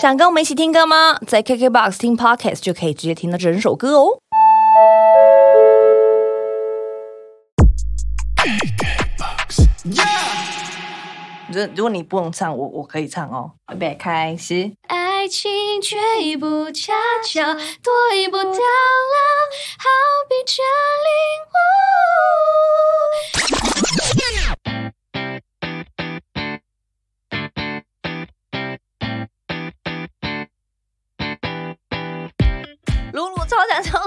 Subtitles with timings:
[0.00, 1.18] 想跟我们一起听歌吗？
[1.26, 4.20] 在 KKBOX 听 Podcast 就可以直接听到整首歌哦。
[11.48, 13.50] 如如果你不能唱，我我可以唱哦。
[13.72, 14.70] 预备，开始。
[14.86, 15.50] 爱情
[15.82, 16.92] 却一步恰
[17.26, 17.42] 巧，
[17.82, 19.88] 多一步掉落，好
[20.28, 21.08] 比这露
[21.50, 21.58] 露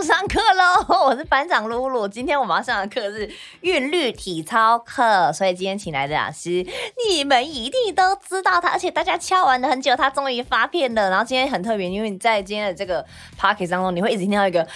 [0.03, 0.83] 上课喽！
[1.05, 3.29] 我是班长露露，今天我们要上的课是
[3.61, 6.65] 韵律体操课，所以今天请来的老师，
[7.07, 11.09] 你们一定都知道他，而且大家敲完了很久，他终于发片了。
[11.11, 13.05] 然后今天很特别，因为你在今天的这个
[13.37, 14.67] p o c k e t 当中，你会一直听到一个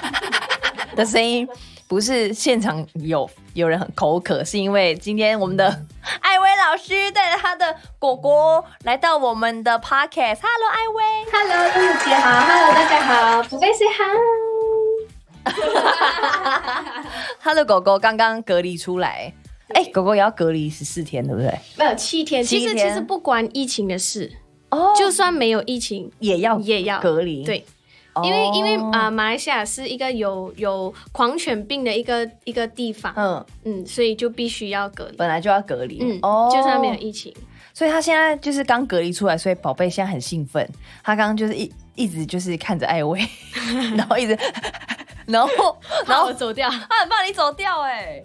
[0.94, 1.48] 的声音，
[1.88, 5.66] 不是现场有有人很口渴，是因为今天我们的
[6.20, 6.35] 艾薇
[6.68, 10.40] 老师带着他的果果来到我们的 podcast。
[10.42, 11.04] Hello，艾薇。
[11.30, 14.00] Hello，露露姐好，Hello，大家好，不该 say hi。
[17.38, 19.32] 他的狗狗刚刚隔离出来，
[19.74, 21.56] 哎、狗狗也要隔离十四天，对不对？
[21.78, 24.32] 没有七天，其实其实不关疫情的事，
[24.70, 24.92] 哦。
[24.98, 26.98] 就算没有疫情也要也要。
[26.98, 27.62] 隔离，对，哦，
[28.24, 37.34] 因为因为啊、呃马来西亚是一个有有狂犬病的一个一个地方，嗯，嗯，所以就必须要隔离，本来就要隔离，嗯，哦，就算没有疫情，
[37.74, 40.66] 所以他现在就是刚隔离出来，所以宝贝现在很兴奋，
[41.02, 43.20] 他刚刚就是一一直就是看着艾薇，
[43.96, 44.38] 然后一直，
[45.26, 48.22] 然后然后走掉，他很怕你走掉哎、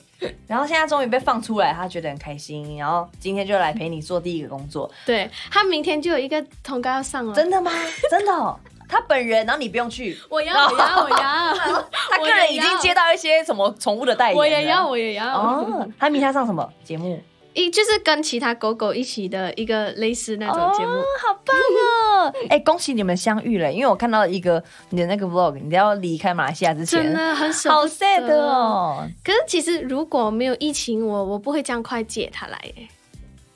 [0.48, 7.72] 然后现在终于被放出来，他觉得很开心，然后今天就来陪你做第一个工作，对他明天就有一个通告要上了，真的吗？
[8.10, 8.60] 真的、哦，
[8.92, 11.16] 他本人，然后你不用去，我要我要我要，
[12.12, 16.70] 他个人已经接到一些什么宠物的代言，我也要我也要，哦，他明天上什么？
[16.84, 17.20] 节目？
[17.54, 21.54] 一就是跟其他狗狗一起的一个类似那种节目，哦，好棒
[22.24, 22.34] 哦！
[22.50, 29.06] 哎、恭喜你们相遇了，因为我看到一个你的那个 vlog，你要离开马来西亚之前，真的很舍好 sad 哦。
[29.22, 32.88] 可是其实如果没有疫情，我我不会这样快接他来耶。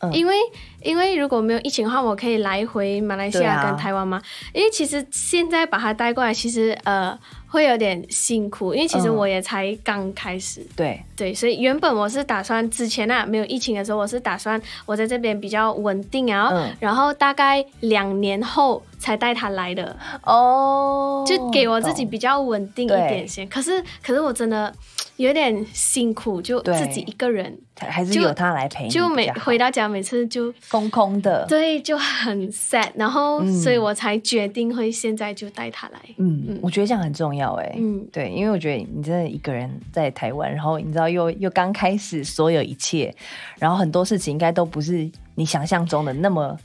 [0.10, 0.14] 嗯。
[0.14, 0.36] 因为
[0.82, 4.22] 因为如果没有疫情的话，我可以来回马来西亚跟台湾嘛。
[4.54, 7.18] 因为其实现在把它带过来，其实呃
[7.48, 9.16] 会有点辛苦，因为其实嗯。
[9.16, 10.66] 我也才刚开始。
[10.76, 16.76] 对，对，所以原本我是打算之前啊没有疫情的时候，我是打算我在这边比较稳定啊，嗯。
[16.80, 23.48] 然后大概两年后才带他来的，哦，就给我自己比较稳定一点先。
[23.48, 24.74] 可是可是我真的
[25.18, 33.56] 有点辛苦，就自己一个人，还是有他来陪就，每回到家每次就空空的，对就很 sad，然后、嗯。
[33.56, 36.00] 所以我才决定会现在就带他来。
[36.18, 38.06] 嗯，我觉得这样很重要哎，嗯。
[38.12, 43.14] 对，因为我觉得你真的一个人在台湾，然后你知道又又刚开始所有一切，
[43.58, 46.60] 然后很多事情应该都不是你想象中的那么嗯，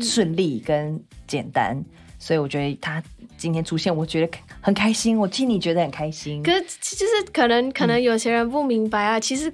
[0.00, 1.82] 顺利跟简单，
[2.18, 3.02] 所以我觉得他
[3.36, 6.42] 今天出现，我觉得很开心，我替你觉得很开心。
[6.42, 9.52] 可是就是可能可能有些人不明白啊，其实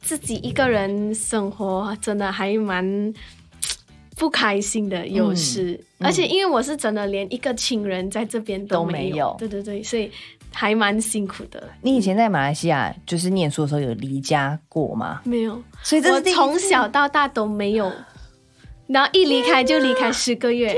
[0.00, 3.12] 自己一个人生活真的还蛮。
[4.16, 10.10] 不开心的，有时，嗯而且因为我是真的连一个亲人在这边都没没有对对对，所以
[10.52, 11.62] 还蛮辛苦的。
[11.82, 15.20] 你以前在马来西亚就是念书的时候有离家过吗？
[15.22, 17.92] 没有，所以这我从小到大都没有，
[18.88, 20.74] 然后一离开就离开十个月。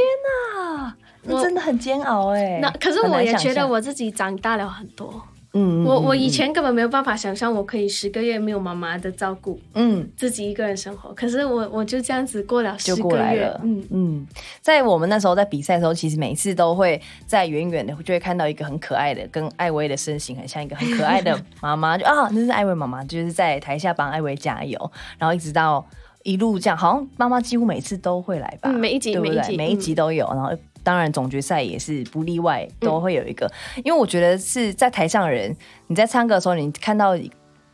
[0.59, 2.59] 啊，那真的很煎熬哎。
[2.61, 5.23] 那可是我也觉得我自己长大了很多。
[5.53, 11.13] 嗯我我以嗯前根本没有办法想象我可以十个月没有妈妈的照顾，嗯自己一个人生活。
[11.13, 14.27] 可是我我就这样子过了就十个月嗯，嗯，
[14.61, 24.79] 在我们那时候在比赛的时候，其实每次都会在远远的就会看到一个很可爱的，跟艾薇的身形很像一个很可爱的妈妈，就啊，那是艾薇妈妈，就是在台下帮艾薇加油，
[25.19, 25.85] 然后一直到
[26.23, 30.51] 一路这样，好像妈妈几乎每次都会来吧，嗯每一集对不对每一集每一集都有，然后。
[30.83, 33.47] 当然，总决赛也是不例外，都会有一个。
[33.85, 35.55] 因为我觉得是在台上的人，
[35.89, 37.15] 你在唱歌的时候，你看到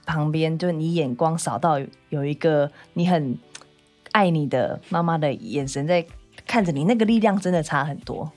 [0.05, 3.39] 旁边，就是你眼光扫到有一个你很
[4.11, 6.05] 爱你的妈妈的眼神在
[6.49, 8.29] 看着你，那个力量真的差很多。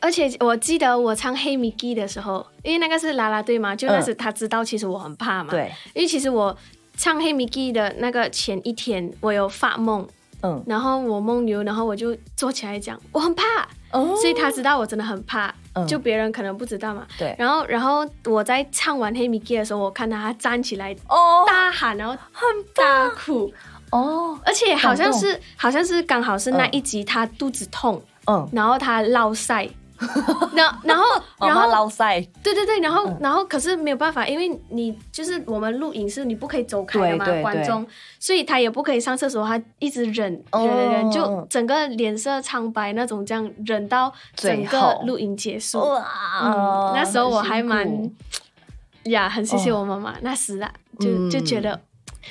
[0.00, 6.56] 而且我记得我唱《黑米基》的时候，因为那个是啦啦队嘛，就那时他知道其实我很怕嘛，，对，因为其实我
[6.96, 10.06] 唱《黑米记》的那个前一天，我有发梦，
[10.42, 13.42] 嗯，然后我梦游，然后我就坐起来讲我很怕，
[13.90, 14.16] 哦。
[14.16, 15.86] 所以他知道我真的很怕，嗯。
[15.86, 17.06] 就别人可能不知道嘛。
[17.18, 21.44] 对，然后，然后我在唱完《黑米记》的时候，我看到他站起来哦。
[21.46, 23.52] 大喊，然后很大哭，
[23.90, 29.68] 哦，而且好像是好像是刚好是那一集他肚子痛，嗯，然后他落晒，
[30.54, 31.04] 然后然后
[31.40, 32.94] 然后捞塞，对对对，然嗯。
[32.94, 37.86] 后、然后可是没有办法，因为你就是我们录影是你不可以走开的嘛，观众，
[38.18, 40.66] 所以他也不可以上厕所，他一直忍哦。
[40.66, 45.80] 忍忍忍，就整个脸色苍白那种，这样忍到整个录影结束。
[46.94, 48.10] 那时候我还蛮
[49.04, 51.30] 呀，很谢谢我妈妈，那时啊，就嗯。
[51.30, 51.78] 就觉得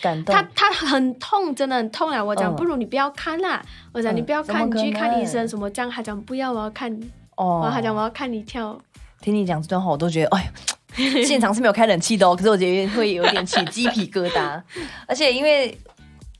[0.02, 0.34] 感动。
[0.34, 0.42] 她。
[0.56, 2.24] 她很痛，真的很痛啊！
[2.24, 2.56] 我讲嗯。
[2.56, 3.62] 不如你不要看啦，
[3.92, 6.98] 我讲嗯你不要看，你去看医生什么这样，她讲不要，我要看，
[7.44, 8.80] 哦然后他讲我要看你跳。
[9.22, 10.52] 听你讲这段话，我都觉得，哎
[10.98, 14.62] 呦， 现场是没有开冷气的哦，可是我觉得会有点起鸡皮疙瘩。
[15.08, 15.78] 而且因为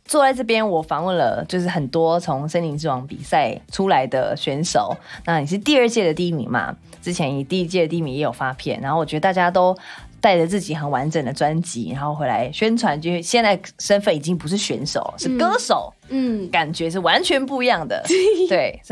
[0.06, 4.96] 坐在这边，我访问了就是很多从森林之王比赛出来的选手。
[5.26, 6.76] 那你是第二届的第一名嘛？
[7.02, 9.76] 之前你第一届的第一名也有发片，然后我觉得大家都。
[10.24, 15.94] 带着自己很完整的专辑，然后回来宣传，就是现在身份已经不是选手，是歌手。
[16.08, 18.02] 嗯，感觉是完全不一样的。
[18.48, 18.80] 对，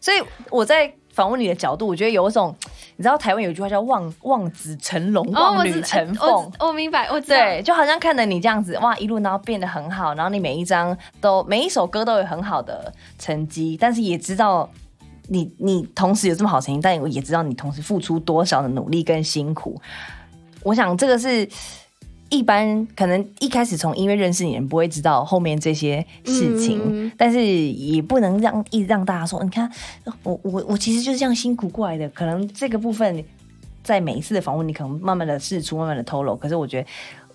[0.00, 0.20] 所以
[0.50, 2.54] 我在访问你的角度，我觉得有一种，
[2.96, 6.28] 你知道台湾有一句话叫望“望子成龙，望女成凤”
[6.58, 7.20] 我我明白，我。
[7.20, 14.68] 对，就好像看着你这样子，哇，一路然后变得很好，然后你每一张都每一首歌都有很好的成绩，但是也知道
[15.28, 19.80] 你你同时有这么好成绩，但我也知道你同时付出多少的努力跟辛苦。
[20.62, 21.48] 我想这个是
[22.32, 29.70] 一般可能一开始从音乐认识你的人不会知道后面这些事情，嗯但是也不能让一直让大家说，你看
[30.22, 33.22] 我我我其实就是这样辛苦过来的，可能这个部分
[33.84, 36.34] 在每一次的访问，你可能慢慢的试出，慢慢的透露。
[36.34, 36.88] 可是我觉得，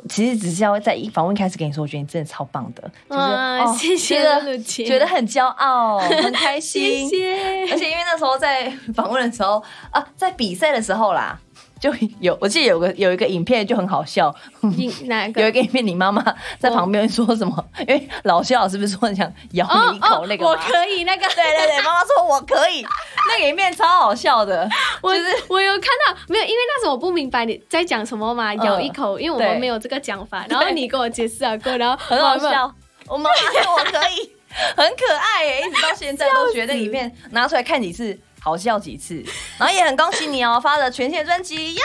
[0.09, 7.09] 其实只是要在一访问开始跟你说，我觉得你真的超棒的，就是、哇哦谢谢觉得觉得很骄傲，很开谢心。
[7.09, 7.67] 谢。
[7.71, 11.39] 而且因为那时候在访问的时候啊，在比赛的时候啦。
[11.79, 15.41] 就有，我记得有个有一个影片就很好笑，你哪个？
[15.41, 16.23] 有一个影片，你妈妈
[16.59, 17.65] 在旁边说什么？
[17.79, 22.85] 因为老肖老师不是说想咬你一口那个我可以那个，对对对，妈妈说我可以，
[23.29, 24.67] 那个影片超好笑的，
[25.01, 32.37] 我就是我有看到，没有，因为那时候我不明白你在讲什么嘛，咬一口，因为我们没有这个讲法，然后你跟我解释了过，然后很好。
[32.37, 32.73] 笑。
[33.07, 34.29] 我妈妈说我可以，
[34.75, 39.23] 很可爱耶，一直到现在都觉得那个影片拿出来看几次，好笑几次。
[39.57, 41.81] 然后也很恭喜你哦，发了全线专辑，呀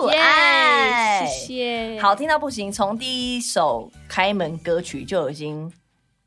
[0.00, 0.10] 呼！
[0.10, 2.00] 耶，哎谢谢。
[2.00, 5.72] 好听到不行，从第一首开门歌曲就已经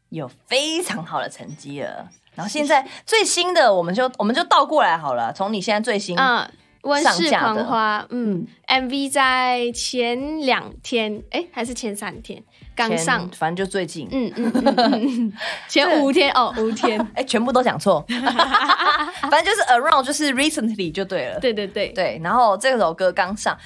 [0.10, 2.10] 有非常好的成绩了。
[2.36, 6.48] 然后现在最新的，我们就我们就倒过来好了，从你现在最新，嗯，
[6.84, 12.44] 温室狂花，嗯，MV 在前两天，哎，还是前三天
[12.78, 15.34] 刚前上，反正就最近，嗯嗯嗯嗯嗯，
[15.68, 18.06] 前五天哦，五天， 哎、全部都讲错，
[19.30, 21.40] 反正就是 around 就是 recently 就对了。
[21.40, 23.58] 对对对，对，然后这首歌刚上，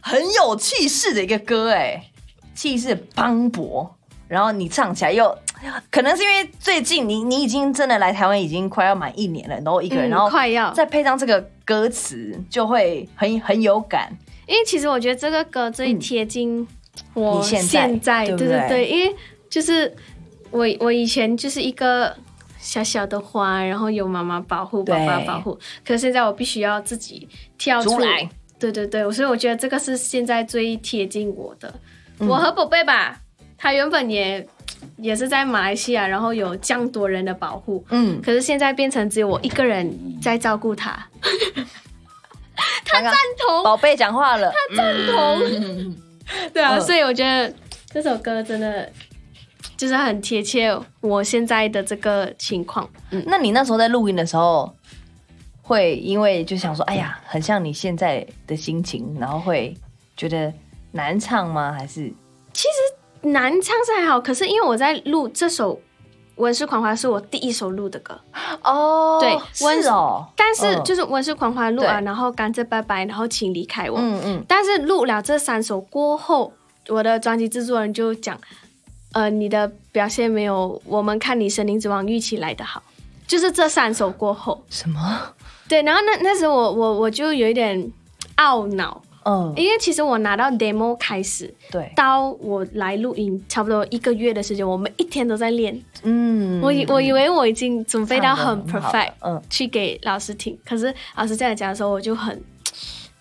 [0.00, 2.00] 很有气势的一个歌，哎，
[2.54, 3.90] 气势磅礴。
[4.28, 5.36] 然后你唱起来又，
[5.90, 14.08] 可能是因为最近你你已经真的来台湾已经快要满一年了，然后一个人，嗯然后快要再配上这个歌词，就会很很有感。
[14.46, 16.64] 因为其实我觉得这个歌最贴近
[17.14, 17.62] 我现
[18.00, 19.14] 在对对对因为
[19.48, 19.94] 就是
[20.50, 22.16] 我我以前就是一个
[22.58, 28.28] 小小的花，然后有妈妈保护，爸爸保护，可是现在我必须要自己跳出出来。
[28.58, 31.72] 对对对，所以我觉得这个是现在最贴近我的。
[32.18, 32.28] 嗯。
[32.28, 33.18] 我和宝贝吧，
[33.56, 34.46] 他原本也
[34.98, 40.92] 也是在马来西亚，然后有这样多人的保护，嗯，可是现在变成只有我一个人在照顾他。
[42.84, 43.64] 他赞同。
[43.64, 45.96] 宝贝讲话了，他赞同，
[46.52, 47.52] 对啊，嗯所以我觉得
[47.90, 48.90] 这首歌真的
[49.76, 52.88] 就是很贴切我现在的这个情况。
[53.10, 54.74] 嗯，那你那时候在录音的时候，
[55.62, 59.74] 会因为就想说，哎呀，很像你现在的心情，然后会
[60.16, 60.52] 觉得
[60.92, 61.72] 难唱吗？
[61.72, 62.12] 还是
[62.52, 65.76] 其实难唱是还好，可是因为我在录这首
[66.40, 68.18] 《温室狂花》是我第一首录的歌，
[68.64, 70.82] 哦对温是哦，但是嗯。
[70.82, 76.52] 就是《温室狂花》录啊，然后《甘蔗拜拜》，然后《请离开我》嗯嗯，但是录了这三首过后，
[76.88, 78.36] 我的专辑制作人就讲，
[79.12, 82.82] 呃，你的表现没有我们看你《森林之王》预期来的好，
[83.26, 85.20] 就是这三首过后，什么？
[85.68, 87.92] 对，然后那那时候我我我就有一点
[88.38, 95.78] 懊恼，嗯，因为其实我拿到 demo 开始对，到我来录音，差不多一个月的时间，我们一天都在练。
[96.02, 102.42] 嗯我以我以为我已经准备到很 perfect，嗯去给老师听，可是老师这样讲的时候，我就很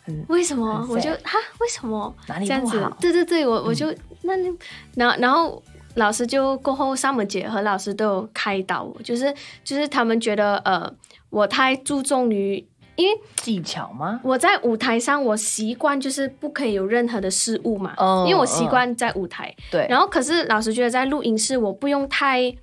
[0.06, 0.88] 很为什么？
[0.89, 2.79] 我就哈为什么哪里这样子？
[3.01, 4.50] 对对对，我我就、那你
[4.96, 5.62] 然后然后
[5.96, 9.34] 老师就过后上门姐和老师都有开导我，就是
[9.65, 10.89] 就是他们觉得呃
[11.29, 12.65] 我太注重于。
[13.00, 14.20] 因为技巧吗？
[14.24, 19.56] 我在舞台上，我习惯就是不可以有任何的失误嘛，嗯因为我习惯在舞台。
[19.72, 22.53] 对，然后可是老师觉得在录音室，我不用太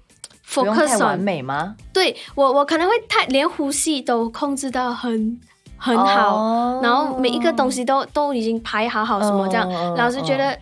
[0.47, 1.75] focus 完美吗？
[1.90, 5.40] 对我我可能会太连呼吸都控制到很
[5.78, 9.66] 很好，哦然后每一个东西都都已经排好好什么这样，
[9.97, 10.59] 老师觉得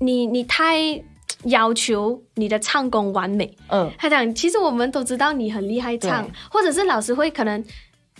[0.00, 1.02] 你你太
[1.44, 3.56] 要求你的唱功完美。
[3.68, 7.64] 嗯他讲，其实我们都知道你很厉害唱，或者是老师会可能。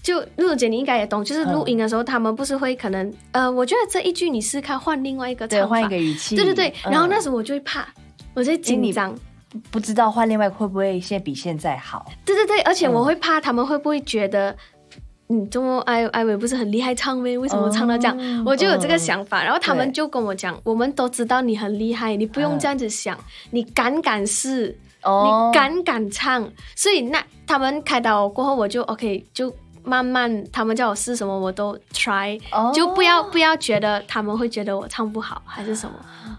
[0.05, 6.69] 就露露姐，你应该也懂，就是录音的时候，他们不是会可能，呃，我觉得这一句你试看换另外一个唱对，法，换一个语气，对对对。
[6.85, 7.89] 嗯然后那时候我就会怕，
[8.35, 9.17] 我就会紧张，
[9.71, 12.05] 不知道换另外会不会现在比现在好？
[12.27, 14.55] 对对对，而且嗯我会怕他们会不会觉得，
[15.31, 17.39] 嗯，中国艾艾薇不是很厉害唱咩？
[17.39, 18.15] 为什么唱到这样？
[18.19, 23.19] 哦我就有这个想法，然后他们就跟我讲，我们都知道你很厉害，你不用这样子想，
[23.53, 26.47] 你敢敢试，哦你敢敢唱。
[26.77, 29.51] 所以那他们开导我过后，我就 OK，就
[29.85, 32.73] 慢慢他们叫我试什么我都 try，、哦。
[32.75, 35.95] 就不要不要觉得他们会觉得我唱不好还是什么，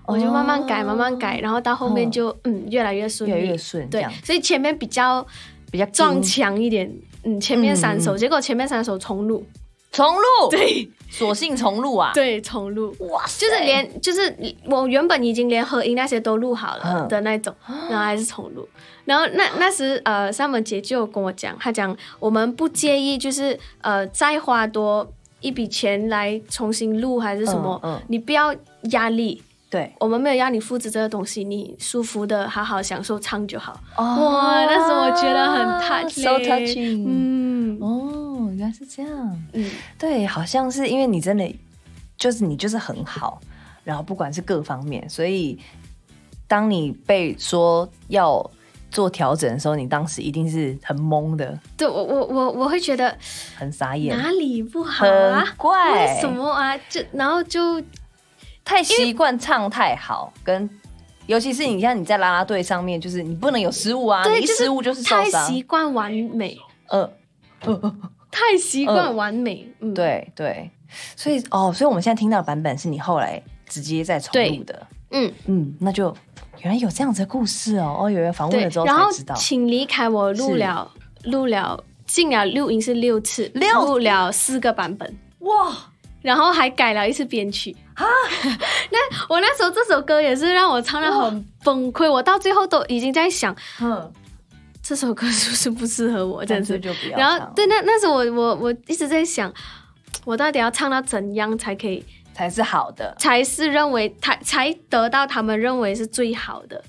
[0.06, 5.26] 我就慢慢改慢慢改，然后到后面就嗯越来越顺，越来越顺，对，所以前面比较。
[5.72, 6.22] 比较撞硬。
[6.22, 6.90] 墙一点，
[7.24, 9.46] 嗯，前面三首，结果前面三首重录，
[9.92, 12.12] 重录，对索性重录啊！
[12.14, 17.08] 对，重录，哇，就是连就是我原本已经连合音那些都录好了嗯。
[17.08, 17.56] 的那种，
[17.90, 18.68] 然后还是重录。
[19.06, 28.02] 然后那那时呃，三门姐就有跟我讲，她讲我们不介意，就是呃再花多一笔钱来重新录还是什么，嗯嗯。
[28.10, 28.54] 你不要
[28.92, 29.42] 压力。
[29.68, 33.78] 对，我们没有要你复制这个东西，你舒服的好好享受唱就好。
[33.98, 37.78] 哇哇，那时我觉得很 touch，so touching，嗯。
[37.82, 38.25] 哦，
[38.56, 41.56] 原来是这样，嗯，对，好像是因为你真的
[42.18, 43.40] 就是你就是很好，
[43.84, 45.60] 然后不管是各方面，所以
[46.48, 48.50] 当你被说要
[48.92, 53.16] 做调整的时候，你当时一定是很懵的，对我我我我会觉得
[53.58, 55.46] 很傻眼，哪里不好啊？
[55.58, 56.78] 怪，为什么啊？
[56.90, 57.82] 就然后就
[58.64, 60.70] 太习惯唱太好，跟
[61.28, 65.48] 尤其是你像你在啦啦队上面，就是你不能有失误啊，你一失误就是受太伤。
[65.48, 66.58] 习惯完美，
[66.88, 67.12] 呃，
[68.36, 69.66] 太习惯完美。
[69.80, 70.70] 嗯，，对对，
[71.16, 76.14] 所以哦，所以我们现在听到的版本是你后来直接在重录的，嗯，嗯，那就
[76.60, 78.80] 原来有这样子的故事哦，哦，有人访问对了之。
[78.80, 80.92] 后才知道，请离开我录了
[81.24, 85.18] 录了进了录音是六次，六录了四个版本。
[85.40, 85.74] 哇，
[86.22, 87.74] 然后还改了一次编曲。
[87.96, 88.04] 啊！
[88.92, 88.98] 那
[89.30, 94.12] 我那时候这首歌也是让我唱的很崩溃，我到最后都已经在想，哼，
[94.88, 96.80] 这首歌是不是不适合我 这样子？
[96.80, 99.52] 就不要然后对，那那时候我我我一直在想，
[100.24, 106.84] 我到底要唱到怎样才可以，才是好的才是认为才才得到他们认为是最好的。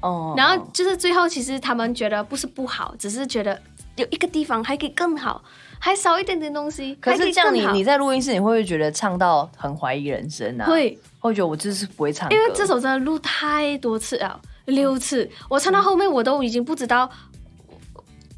[0.00, 0.32] 哦。
[0.38, 3.60] 然后就是最后其实他们觉得不是不好，只是觉得
[3.96, 5.44] 有一个地方还可以更好，
[5.78, 17.08] 还少一点点东西，可是这样你你在录音室，你会不会觉得唱到很怀疑人生啊？，会，会觉得我就是不会唱歌，因为这首真的录太多次了，六次，我唱到后面我都已经不知道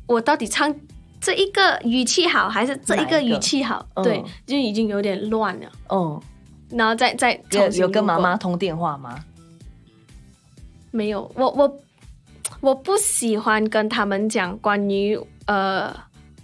[0.07, 0.75] 我到底唱。
[1.19, 3.85] 这一个语气好还是这一个语气好？
[3.95, 5.67] 嗯对，就已经有点乱了。
[5.89, 6.21] 嗯，
[6.69, 9.19] 然后再再有有跟妈妈通电话吗？
[10.93, 11.79] 没有，我我
[12.61, 15.93] 我不喜欢跟他们讲关于呃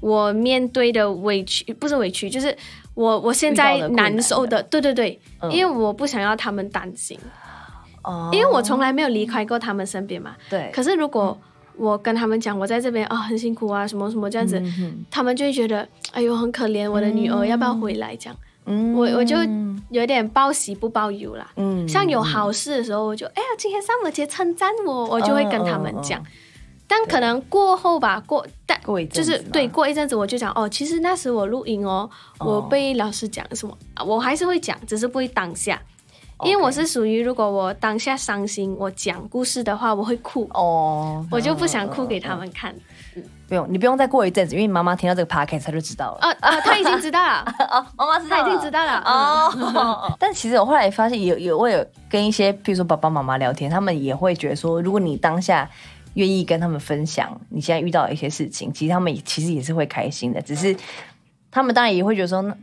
[0.00, 2.56] 我面对的委屈，不是委屈，就是
[2.94, 7.16] 我我现在难难受的，对对对，嗯因为我不想要他们担心，
[8.02, 10.34] 哦因为我从来没有离开过他们身边嘛。
[10.50, 11.38] 对，可是如果
[11.76, 18.36] 我跟他们讲我在这边啊、很辛苦啊什么什么这样子，嗯他们就会觉得哎呦很可怜，我的女儿要不要回来这样，
[18.66, 18.92] 嗯。
[18.94, 19.36] 我我就
[19.90, 21.50] 有点报喜不报忧啦。
[21.56, 26.22] 嗯像有好事的时候，我就哎呀，今天上母节称赞我，我就会跟他们讲。
[26.88, 35.80] 但可能过后吧，过但就是对过一阵子我就讲哦，其实那时我录音哦，哦我被老师讲什么，啊我还是会讲，只是不会当下
[36.44, 42.74] 因为我是属于如果我当下伤心，我讲故事的话，我会哭，哦，我就不想哭给他们看。
[43.48, 46.18] 不用，你不用再过一阵子，因为妈妈听到这个 podcast 她就知道了。
[46.20, 49.02] 啊啊， 她已经知道了，哦，妈妈知他已经知道了。
[49.04, 55.68] 哦，但其实我后来发现有有我有跟一些，比如说爸爸妈妈聊天，他们也会觉得说，如果你当下
[56.14, 60.74] 愿意跟他们分享你现在遇到的一些事情，其实他们也其实也是会开心的，只是
[61.50, 62.56] 他们当然也会觉得说，那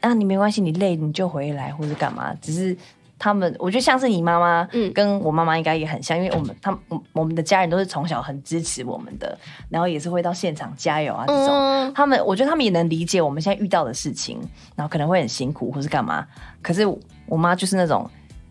[0.00, 2.76] 啊你没关系，你累你就回来或者干嘛，只是。
[3.18, 11.48] 他们，我觉得像是你妈妈，嗯跟我妈妈应该也很像，因为我们他们我我们的家人都是从小很支持我们的，然后也是会到现场加油啊这种。
[11.48, 14.38] 嗯，他们，我觉得他们也能理解我们现在遇到的事情，
[14.74, 16.26] 然后可能会很辛苦或是干嘛。
[16.60, 16.86] 可是
[17.26, 18.08] 我妈就是那种，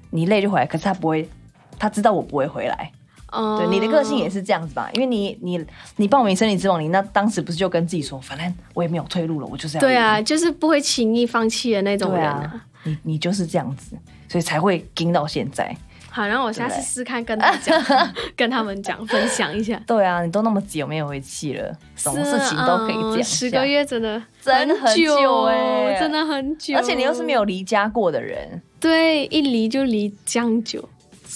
[0.10, 1.30] 你累就回来，可是她不会，
[1.78, 2.92] 她知道我不会回来。
[3.32, 4.90] 哦对，你的个性也是这样子吧？
[4.94, 5.64] 因为你你
[5.98, 13.98] 你报名生理之王，你那当时不是就跟自己说，反正我也没有退路了，我就是要对啊，就是不会轻易放弃的那种啊，你你就是这样子，
[14.36, 15.74] 所以才会盯到现在。
[16.10, 17.82] 好，然后我下次对试看跟他讲，
[18.36, 19.82] 跟他们讲，分享一下。
[19.88, 26.75] 对啊，你都那么久没有回去了，什么事情都可以讲十个月真的真很久哎欸真的很久。
[26.75, 30.89] 而且你又是没有离家过的人，对，一离就离这样久。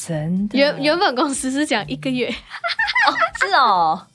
[0.05, 4.07] 真的原原本公司是讲一个月，哦是哦，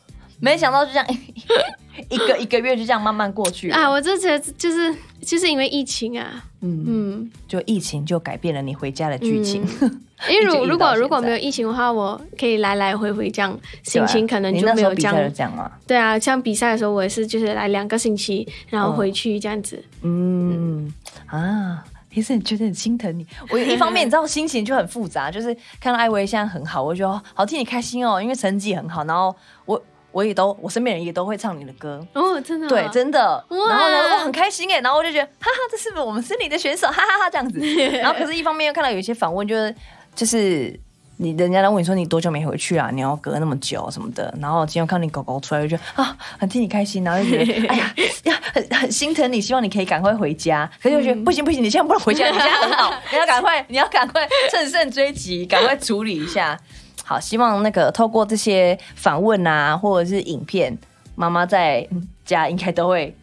[0.44, 1.06] 没想到就这样
[2.10, 9.66] 一个一个月就这样慢慢过去啊，我这觉得就是就是因为疫情啊，嗯，嗯，就疫情就改变了你回家的剧情。
[10.28, 15.14] 因为如如果如果没有疫情的话，我可以来来回回这样，心情可能就没有这样。
[15.34, 15.70] 这样嘛。
[15.86, 19.82] 对啊，像比赛的时候，我也是就是来两个星期，然后回去这样子。
[20.02, 20.92] 嗯
[21.26, 23.26] 啊，其实觉得很心疼你。
[23.50, 29.34] 我一方面你知道心情就很复杂，就是看到艾薇现在很好，我觉得哦好替你开心哦，因为成绩很好，然后
[29.66, 29.80] 我
[30.14, 32.06] 我也都我身边人也都会唱你的歌。
[32.12, 33.44] 哦，真的啊、对，真的。
[33.48, 36.86] 哇然后呢，我很开心哎，然后我就觉得，哈哈，这是不是我们是你的选手？
[36.86, 37.58] 哈哈哈，这样子。
[37.98, 39.74] 然后可是，一方面又看到有一些访问，就是
[40.14, 40.78] 就是
[41.16, 42.90] 你人家来问你说你多久没回去啊？
[42.92, 44.32] 你要隔那么久什么的。
[44.40, 47.94] 然后今天看你狗狗出来，就觉得啊，很替你开心，然后就觉得 哎呀，
[48.24, 50.70] 呀很很心疼你，希望你可以赶快回家。
[50.80, 56.58] 可是我觉得、不行不行，你现在不能回家，你现在很好，你要赶快，你要赶快乘胜追击，赶快处理一下。
[57.04, 60.76] 好，希望那个透过这些访问啊，或者是影片，
[61.14, 61.86] 妈妈在
[62.24, 63.14] 家应该都会，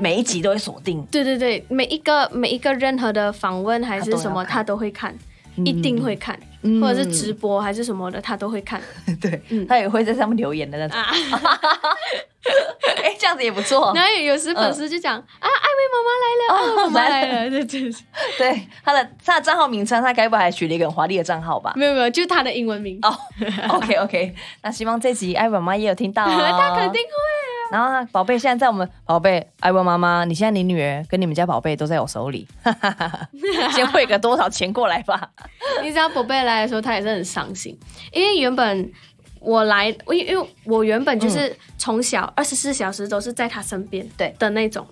[0.00, 5.14] 每一集都会锁定，对对对，每一个每一个任何的访问还是什么，他都会看，
[5.56, 8.80] 一定会看，嗯或者是直播还是什么的，他都会看。
[9.20, 10.98] 对，他也会在上面留言的那种。
[10.98, 11.10] 啊
[13.02, 13.92] 哎、这样子也不错。
[13.94, 17.92] 然后有时粉丝就讲、啊，艾薇妈妈来了，艾薇妈妈来了，对 对对，
[18.38, 21.72] 对，他的他的账号名称，他该不会还取了一个很华丽的账号吧？
[21.76, 23.16] 没有没有，就是他的英文名，哦
[23.70, 27.55] ，OK OK，那希望这集艾薇妈妈也有听到、哦，他肯定会。
[27.70, 32.46] 然后呢宝贝现在在我们宝贝艾文妈妈，你现在你女儿跟你们家宝贝都在我手里，
[33.74, 35.30] 先汇个多少钱过来吧。
[35.82, 37.78] 你知道宝贝来的时候，他也是很伤心，
[38.12, 38.92] 因为原本
[39.40, 44.86] 我来，因为因为我原本就是从小二十四小时都是在他身边，对的那种。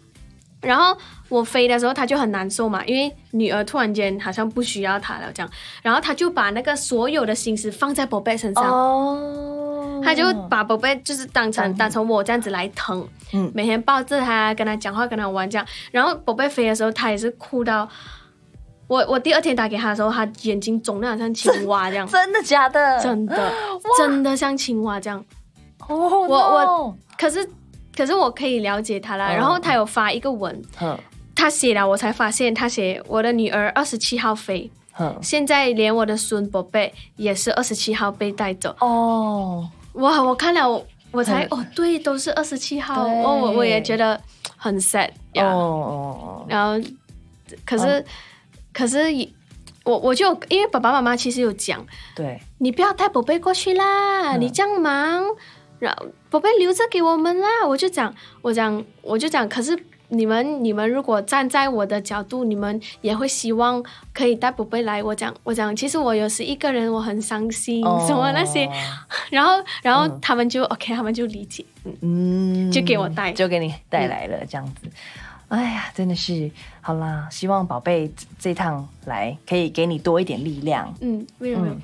[0.65, 0.97] 然后
[1.29, 5.51] 我飞的时候，他就很难受嘛，因为女儿突然间好像不需要他了这样，
[5.83, 10.01] 然后他就把那个所有的心思放在宝贝身上，哦。
[10.05, 13.51] 他就把宝贝就是当成当成我这样子来疼，嗯。
[13.55, 15.67] 每天抱着他，跟他讲话，跟他玩这样。
[15.91, 17.89] 然后宝贝飞的时候，他也是哭到
[18.87, 23.01] 我我第二天打给他的时候，他眼睛肿的好像青蛙这样，真的假的？
[23.01, 23.53] 真的
[23.97, 25.25] 真的像青蛙这样。
[25.89, 27.49] 哦，我我我可是
[27.97, 29.29] 可是我可以了解他啦。
[29.33, 29.37] 嗯。
[29.37, 30.99] 然后他有发一个文，哼
[31.35, 34.71] 他写了，我才发现他写我的女儿二十七号飞，
[35.21, 38.75] 现在连我的孙宝贝也是二十七号被带走。
[38.79, 41.49] 哦，哇，我看了我我才嗯。
[41.51, 43.23] 哦，对，都是二十七号，对。
[43.23, 44.21] 哦，我我也觉得
[44.57, 45.47] 很 sad 哦呀。
[45.53, 46.47] 哦。
[46.49, 46.89] 然后
[47.65, 48.05] 可是、
[48.73, 48.99] 可是
[49.85, 54.41] 我我就因为爸爸妈妈其实有讲，对，你不要带宝贝过去啦，嗯。
[54.41, 55.25] 你这样忙，
[55.79, 57.49] 然后宝贝留着给我们啦。
[57.67, 63.83] 我就讲，我讲，我就讲，可是你们你们如果站在我的角度，你们也会希望
[64.13, 65.03] 可以带宝贝来。
[65.03, 68.69] 我讲，我讲，其实我有时一个人我很伤心，哦什么那些，
[69.31, 71.65] 然后然后他们就、OK，他们就理解。
[72.01, 74.89] 嗯就给我带就给你带来了这样子。
[75.49, 77.29] 哎呀，真的是好啦！
[77.31, 80.93] 希望宝贝这这趟来可以给你多一点力量。
[81.01, 81.75] 嗯，没有没有。
[81.75, 81.81] 嗯，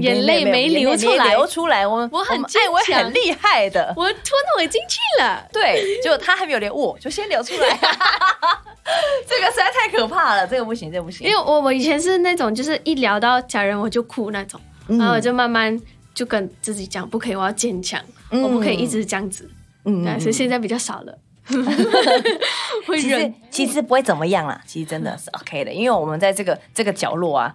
[0.00, 1.86] 眼泪没流出来流出来。
[1.86, 4.24] 我我很坚强很厉害的，我吞
[4.56, 5.46] 回进去了。
[5.52, 7.68] 对，结果他还没有流，我就先流出来。
[9.26, 11.26] 这个实在太可怕了，这个不行，这个不行。
[11.26, 15.80] 因为我我以前是那种，就是一聊到家人我就哭那种，嗯然后我就慢慢
[16.12, 19.48] 就跟自己讲，不可以，我要坚强，嗯我不可以一直这样子。
[19.86, 21.18] 嗯对，所以现在比较少了，
[22.86, 23.32] 会其实。
[23.50, 27.54] 其实不会怎么样啦，其实真的是 OK 的，因为我们在这个这个角落啊，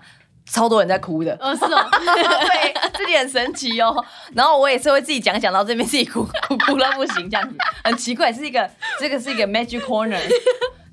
[0.50, 1.38] 超多人在哭的。
[1.40, 4.04] 哦，是哦， 对，这里很神奇哦。
[4.34, 10.20] 然后我也是会自己讲讲到这边自己哭 哭哭到不行，这样子很奇怪，是一个这个是一个 magic corner。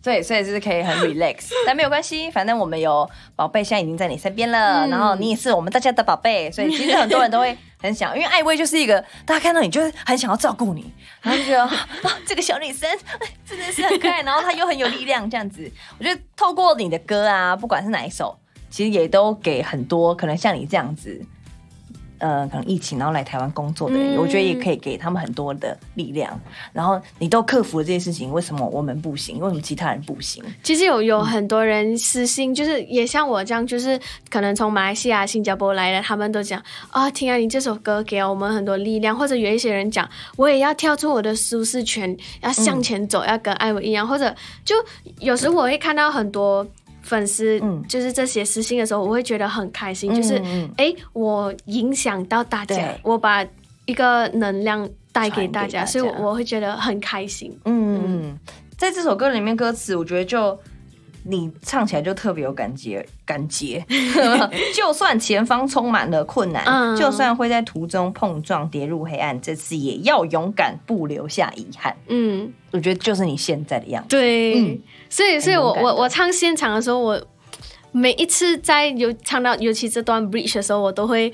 [0.03, 10.93] 对，所以就是可以很 relax，但没有关系，反正我们有宝贝，现在已经在你身边了，嗯然后你也是我们大家的宝贝，所以其实很多人都会很想，因为艾薇就是一个大家看到你就是很想要照顾你，
[11.23, 11.87] 然后就觉得 啊，
[12.25, 12.89] 这个小女生
[13.19, 18.39] 哎真的是很可爱，然后她又很有力量，这样子，我觉得透过你的歌啊，不管是哪一首，
[18.71, 21.21] 其实也都给很多可能像你这样子，
[22.19, 26.39] 呃，可能疫情然后来台湾工作的人，嗯我觉得也可以给他们很多的力量。
[26.73, 29.39] 然后你都克服了这些事情，为什么我们不行？
[29.39, 30.43] 为什么其他人不行？
[30.63, 34.01] 其实有有很多人私信，就是也像我这样，就是
[34.31, 44.75] 可能从马来西亚、新加坡来的，他们都讲啊，听啊，你这首歌给了我们很多力量，或者有一些人讲，我也要跳出我的舒适圈，要向前走，要跟艾薇一样，或者就
[45.21, 46.67] 有时我会看到很多
[47.07, 47.83] 粉丝嗯。
[47.89, 50.43] 就是这些私信的时候，我会觉得很开心，就是
[50.77, 53.47] 哎，我影响到大家，我把
[53.87, 55.87] 一个能量带给大家，传给大家。
[55.87, 57.57] 所以我我会觉得很开心。
[57.65, 58.37] 嗯，
[58.77, 60.59] 在这首歌里面歌词，我觉得就
[61.29, 63.85] 你唱起来就特别有感觉，感觉。
[64.75, 66.97] 就算前方充满了困难，嗯。
[66.97, 71.95] 就算会在途中碰撞跌入黑暗，这次也要勇敢，不留下遗憾。
[72.09, 74.09] 嗯，我觉得就是你现在的样子。
[74.11, 74.79] 对，嗯。
[75.11, 77.21] 所以所以我我我唱现场的时候，我
[77.93, 81.33] 每一次在有唱到尤其这段 bridge 的时候，我都会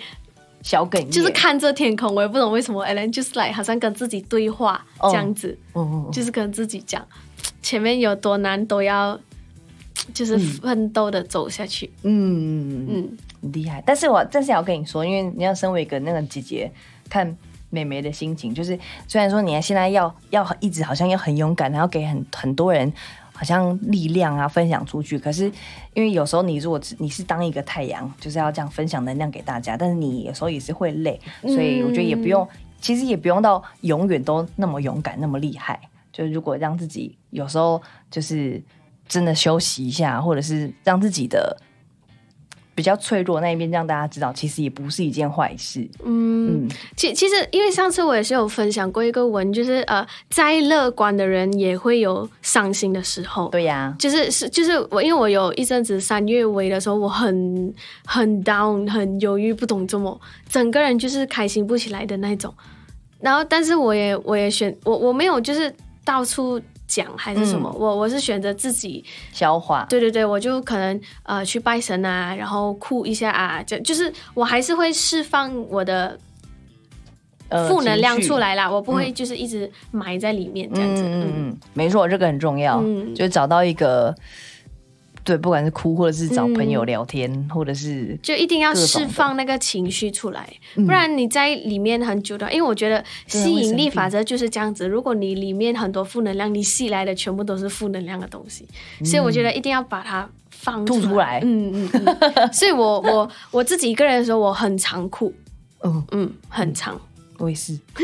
[0.63, 5.11] 小哽咽，就是看着天空，我也不懂为什么，Allen 就是来好像跟自己对话哦。
[5.11, 6.13] 这样子，嗯，嗯，嗯。
[6.13, 7.05] 就是跟自己讲
[7.63, 9.19] 前面有多难都要
[10.13, 11.91] 就是奋斗的走下去。
[12.03, 13.83] 嗯嗯，嗯，很厉害。
[13.87, 16.71] 但是我但是要跟你说，因为你要身为一个那个姐姐，
[17.09, 17.37] 看
[17.71, 22.93] 妹妹的心情，就是虽然说你现在要要一直好像要很勇敢，然后给很很多人
[23.33, 25.45] 好像力量啊分享出去，可是
[25.95, 32.47] 因为有时候你如果你是当一个太阳，就是要这样分享能量给大家，但是你有时候也是会累，所以我觉得也不用，
[32.81, 35.81] 其实也不用到永远都那么勇敢那么厉害。
[36.13, 38.63] 就是如果让自己有时候就是
[39.09, 41.57] 真的休息一下，或者是让自己的
[42.75, 45.87] 比较脆弱那一面让大家知道，其实也不是一件坏事。
[46.03, 53.51] 嗯，嗯，其其实因为上次我也是有分享过一个文，就是呃，再乐观的人也会有伤心的时候。
[53.51, 57.75] 对呀、就是是就是我，因为我有一阵子三月尾的时候，我很
[58.07, 62.53] 很 down，很犹豫，不懂怎么，整个人就是开心不起来的那种。
[63.21, 65.73] 然后，但是我也我也选我我没有就是
[66.05, 69.87] 到处讲还是什么，我我是选择自己，消化。
[69.89, 76.19] 对对对，我就可能呃去拜神啊，然后哭一下啊，就就是我还是会释放我的
[77.49, 81.03] 呃负能量出来啦，我不会就是一直埋在里面这样子。
[81.03, 84.15] 嗯嗯嗯嗯，没错，这个很重要，嗯就找到一个
[85.25, 86.87] 对，不管是哭，或者是找朋友嗯。
[86.87, 90.85] 聊天，或者是就一定要释放那个情绪出来，嗯。
[90.87, 94.89] 不然你在里面很久的，因为我觉得吸引力法则就是这样子。
[94.89, 98.67] 如果你里面很多负能量，你吸来的全部都是负能量的东西，
[99.05, 101.41] 所以我觉得一定要把它放吐出来。
[101.45, 102.53] 嗯嗯嗯。
[102.53, 105.33] 所以我我 我自己一个人的时候，我很常哭，
[105.85, 107.01] 嗯，嗯，很长。
[107.43, 107.77] 我也是。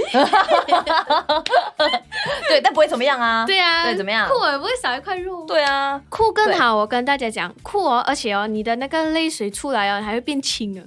[2.48, 3.46] 对，但不会怎么样啊。
[3.46, 4.28] 对啊，对，怎么样？
[4.28, 5.46] 酷也不会少一块肉。
[5.46, 10.82] 对啊，酷更好，我跟大家讲，酷哦，而且哦，你的那个泪水出来哦，还会变轻的。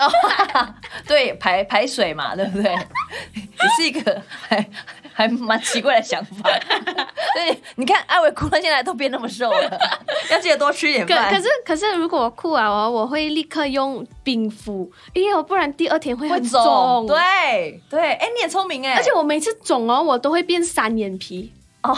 [1.06, 2.72] 对，排排水嘛，对不对？
[3.34, 4.66] 也是一个还
[5.12, 6.50] 还蛮奇怪的想法。
[7.34, 9.78] 对，你看艾伟哭到现在都变那么瘦了，
[10.30, 11.30] 要记得多吃一点饭。
[11.30, 21.96] 可可是可是，如果我哭啊，我我会立刻用冰敷，因为我不然第二天会会很肿，对对，哎，你也聪明哎，而且我每次肿哦，我都会变三眼皮，哦，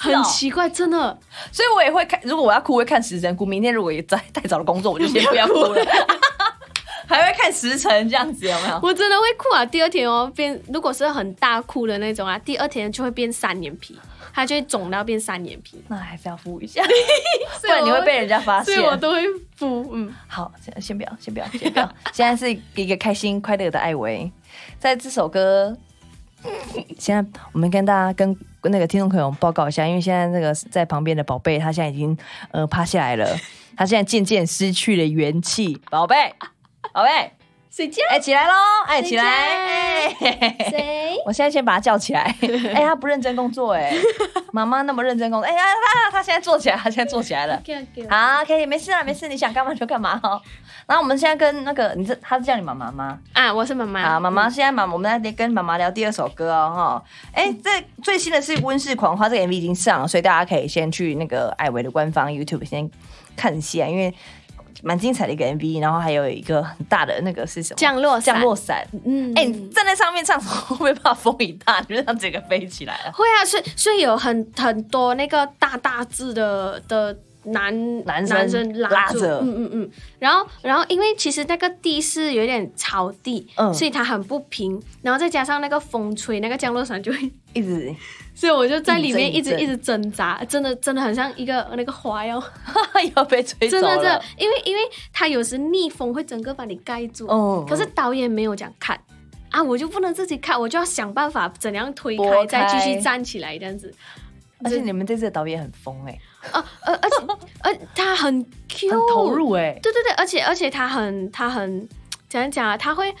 [0.00, 1.18] 是 很哦奇怪，真的。
[1.52, 3.44] 所以我也会看，如果我要哭，会看时间哭。
[3.46, 5.84] 明天如果也在太早的工作，我就先不要哭了。
[7.10, 8.78] 还会看时辰这样子，有没有？
[8.82, 9.66] 我真的会哭啊！
[9.66, 13.98] 第二天哦，变如果是很大哭的那种啊，第二天就会变三眼皮，
[14.32, 16.82] 它就会肿到变三眼皮，那还是要敷一下，
[17.60, 18.86] 不然你会被人家发现所以。
[18.86, 19.22] 我都会
[19.56, 19.90] 敷。
[19.92, 21.94] 嗯，好，先先不要，先不要，先不要。
[22.14, 24.30] 现在是一个开心快乐的艾维，
[24.78, 25.76] 在这首歌，
[26.96, 32.16] 现在我们跟大家跟跟那个听众朋友报告一下，因为现在那个在旁边的宝贝，他现在已经
[32.52, 33.36] 呃趴下来了，
[33.76, 35.80] 他现在渐渐失去了元气。
[35.90, 36.32] 宝贝，
[36.92, 37.30] 宝贝，
[37.70, 38.02] 睡觉。
[38.10, 38.52] 哎、起来喽，
[38.86, 40.16] 哎、起来，哎、
[40.70, 41.16] 谁？
[41.24, 42.22] 我现在先把他叫起来。
[42.74, 43.94] 哎、他不认真工作、哎，
[44.52, 45.62] 妈妈那么认真工作，哎呀，
[45.94, 47.62] 他他现在坐起来，他现在坐起来了。
[48.08, 50.40] 好，可以，没事啊，没事，你想干嘛就干嘛哦。
[50.86, 53.16] 然后我们现在跟那个，你是他是叫你妈妈吗？
[53.34, 54.14] 啊，我是妈妈。
[54.14, 57.04] 好，妈妈，现在妈，我们来跟妈妈聊第二首歌哦，哈。
[57.32, 57.70] 哎，这
[58.02, 62.90] 最新的是《温室狂花》，这个 MV 已经上了，所以大家可以先去那个艾维的官方 YouTube 先
[63.36, 64.12] 看一下，因为
[64.82, 67.76] 蛮精彩的一个 MV，然后还有一个很大的那个是什么？
[67.76, 68.86] 降落伞降落伞。
[69.04, 73.12] 嗯，哎、你站在上面唱会不会怕风一大， 就是让整个飞起来了？
[73.12, 87.94] 会啊，所以所以有很很多那个大大字的的男男生拉着嗯嗯嗯，然后然后因为其实那个地是有点草地，嗯所以它很不平，然后再加上那个风吹，那个降落伞就会，一直
[88.40, 92.42] 所以我就在里面一直一直挣扎，真的真的很像一个那个花要，
[93.14, 93.82] 要被吹走了。
[93.82, 94.80] 真的真的，因为因为
[95.12, 98.98] 它有时逆风会整个把你盖住，哦可是导演没有讲看。
[99.50, 103.92] 啊，我就不能自己看，我就要想办法怎样推拨开，再继续站起来这样子。
[104.64, 106.18] 而且你们这次的导演很疯哎、
[106.52, 107.16] 呃呃，而且
[107.64, 109.34] 而， 他很 Q，很投。
[109.34, 111.86] 入哎、对对对，而且而且他很他很
[112.26, 112.74] 怎样讲啊？
[112.76, 113.14] 他会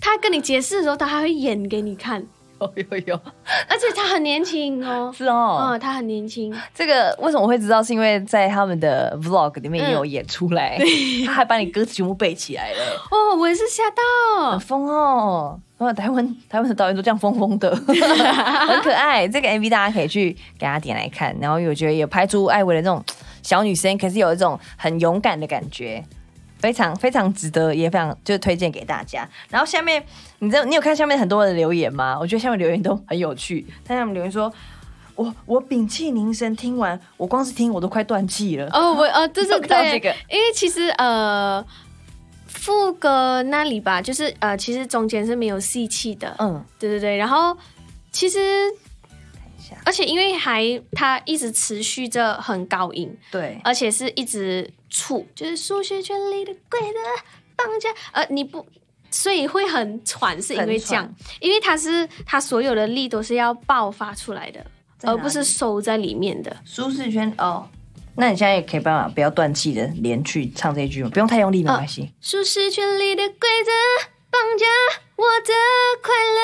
[0.00, 2.24] 他跟你解释的时候，他还会演给你看。
[2.76, 3.14] 有有有，
[3.68, 5.12] 而且他很年轻哦。
[5.16, 5.70] 是哦。
[5.70, 6.54] 嗯，他很年轻。
[6.74, 7.82] 这个为什么我会知道？
[7.82, 10.78] 是因为在他们的 vlog 里面也有演出来，
[11.26, 12.78] 他还把你歌词全部背起来了。
[13.10, 15.60] 哦，我也是吓到很，疯哦。
[15.96, 19.28] 台湾台湾的导演都这样疯疯的，很可爱。
[19.28, 23.04] 这个 MV 大家可以去给他点来看，然后我觉得也拍出艾薇的那种
[23.42, 26.02] 小女生，可是有一种很勇敢的感觉，
[26.64, 29.28] 非常非常值得，也非常就是推荐给大家。
[29.50, 30.02] 然后下面
[30.38, 32.16] 你知道你有看下面很多的留言吗？
[32.18, 34.50] 我觉得下面留言都很有趣，但他们留言说。
[35.16, 38.68] 我我屏气凝神听完，我光是听我都快断气了。
[38.72, 41.64] 哦，我呃，对对 有看到对，这个因为其实呃，
[42.48, 47.56] 副歌那里吧，就是呃，其实中间是没有吸气的，嗯，对对对，然后
[48.10, 48.83] 其实一
[49.68, 56.98] 下而且因为还它一直持续着很高音，对，而且是一直触，就是数学圈里的鬼的
[57.56, 58.66] 绑架，呃，你不。
[59.10, 64.66] 所以会很喘，是因为这样，因为它是它所有的力都是要爆发出来的，
[65.02, 66.56] 而不是收在里面的。
[66.64, 67.68] 舒适圈哦。
[68.16, 71.10] 那你现在也可以办法不要断气的连去唱这一句吗？
[71.10, 72.10] 不用太用力，没关系。
[72.20, 73.70] 舒适圈里的规则
[74.32, 74.66] 绑架
[75.16, 75.52] 我的
[76.02, 76.40] 快乐，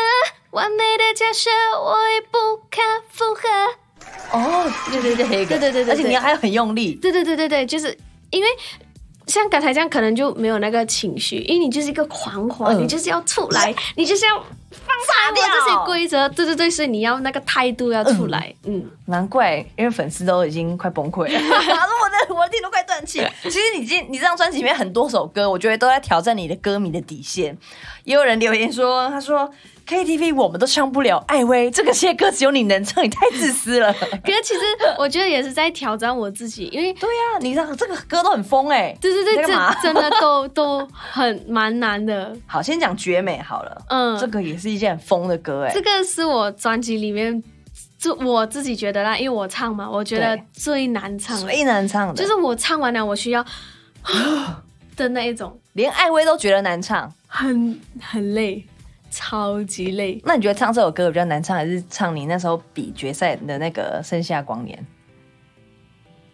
[0.53, 1.51] 完美的假设
[1.83, 2.81] 我已不可
[3.11, 3.49] 负荷。
[4.33, 6.95] 哦，对对对，对对对对对而且你还要很用力。
[6.95, 7.97] 对对对对对，就是
[8.31, 8.49] 因为
[9.27, 16.29] 像刚才这样，可能就没有那个情绪，因为你就是一个狂欢，嗯你就是要出来，你就是要放炸掉这些规则。
[16.29, 18.55] 对对对，所以你要那个态度要出来。
[18.65, 21.39] 嗯，难怪，因为粉丝都已经快崩溃了，
[22.29, 23.23] 我的我的听都快断气。
[23.45, 27.57] 其实你今你这张专辑里面很多首歌，我觉得都在挑战你的歌迷的底线。
[28.05, 29.49] 也有人留言说，他说
[29.87, 33.93] KTV 我们都唱不了，艾薇这个些歌只有你能唱，你太自私了。
[34.25, 34.61] 可是其实
[34.99, 42.35] 我觉得也是在挑战我自己，因为对呀、你这这个歌都很疯哎、对对对，这真的都都很蛮难的。
[42.47, 47.43] 好，先讲绝美好了，嗯，这个也是一件很疯的歌哎、这个是我专辑里面，
[48.01, 53.45] 就我自己觉得啦，因为我唱嘛，我觉得最难唱的，最难唱的，就是我唱完了，我需要
[54.97, 57.13] 的那一种，连艾薇都觉得难唱。
[57.33, 58.67] 很很累，
[59.11, 60.21] 超级累。
[60.25, 64.85] 那你觉得唱这首歌比较难唱，还是唱你那时候比决赛的那个《盛夏光年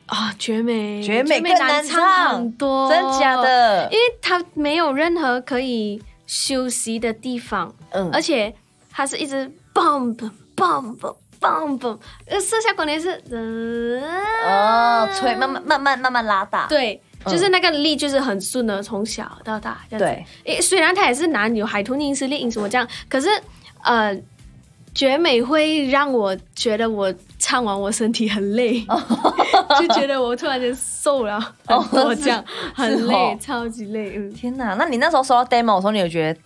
[0.07, 3.37] 啊、绝美，绝美更难唱唱很多，真假？
[3.43, 3.99] 的因？
[3.99, 8.55] 为它没有任何可以休息的地方，嗯而且
[8.91, 13.23] 它是一直 bump bump bump，呃，剩下关键是，
[14.47, 16.67] 哦，吹，慢慢慢慢慢慢拉大。
[16.69, 20.05] 对，嗯就是那个力就是很顺的，从小到大这样子。
[20.45, 23.29] 对，诶，虽然它也是男女海豚音、失恋音什么这样，可是
[23.83, 24.17] 呃，
[24.95, 28.81] 绝美会让我觉得我唱完我身体很累，
[29.81, 32.43] 就觉得我突然间瘦了很多，这样、
[32.75, 34.15] 很累，哦超级累。
[34.17, 34.75] 嗯，天哪！
[34.75, 36.41] 那你那时候收到 demo 的时候，你有觉得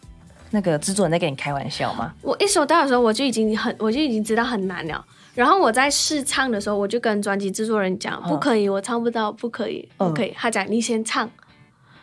[0.50, 2.12] 那个制作人在跟你开玩笑吗？
[2.22, 5.04] 我一收到的时候，我就已经很，我就已经知道很难了。
[5.32, 10.34] 然后我在试唱的时候，我就跟专辑制作人讲，不可以，我唱不到，不可以，嗯不可以。
[10.36, 11.30] 他讲你先唱，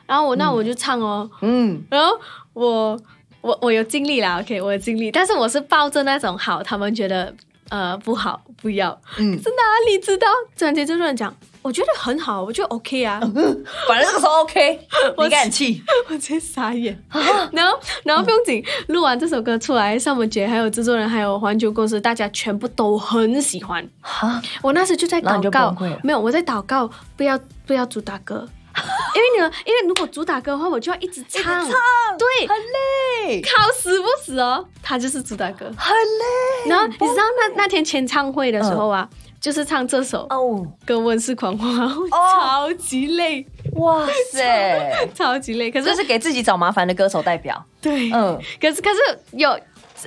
[0.05, 1.29] 然后我那我就唱哦。
[1.41, 2.17] 嗯，然后
[2.53, 2.99] 我
[3.41, 7.33] 我我有尽力啦，OK，我有尽力，但是我是抱着那种好，他们觉得
[7.69, 10.27] 呃不好不要，嗯是哪里知道？
[10.55, 11.35] 专辑制作人讲，
[11.67, 13.19] 我觉得很好，我觉得 OK 啊，
[13.89, 14.79] 反正那个时候 OK，
[15.17, 15.83] 你应该很气。
[16.07, 16.97] 我直接傻眼。
[17.51, 23.85] 然后然后不用紧，录完这首歌出来，尚雯婕还有制作人还有环球公司，大家全部都很喜欢。
[23.99, 28.47] 哈，我那时就在祷告没有，我在祷告，不要不要主打歌。
[28.77, 31.65] 因为你们，因为如果主打歌的话，我就要一直唱，唱
[32.17, 32.55] 对，很
[33.27, 35.65] 累，靠死不死哦，他就是主打歌。
[35.75, 36.69] 很累。
[36.69, 41.71] 然后你知道那那天签唱会的时候啊，就是唱这首《哦，跟温室狂欢》
[42.09, 45.69] 超级累，哇塞， 超级累。
[45.71, 47.63] 可是这是给自己找麻烦的歌手代表。
[47.81, 49.57] 对，嗯，可是可是有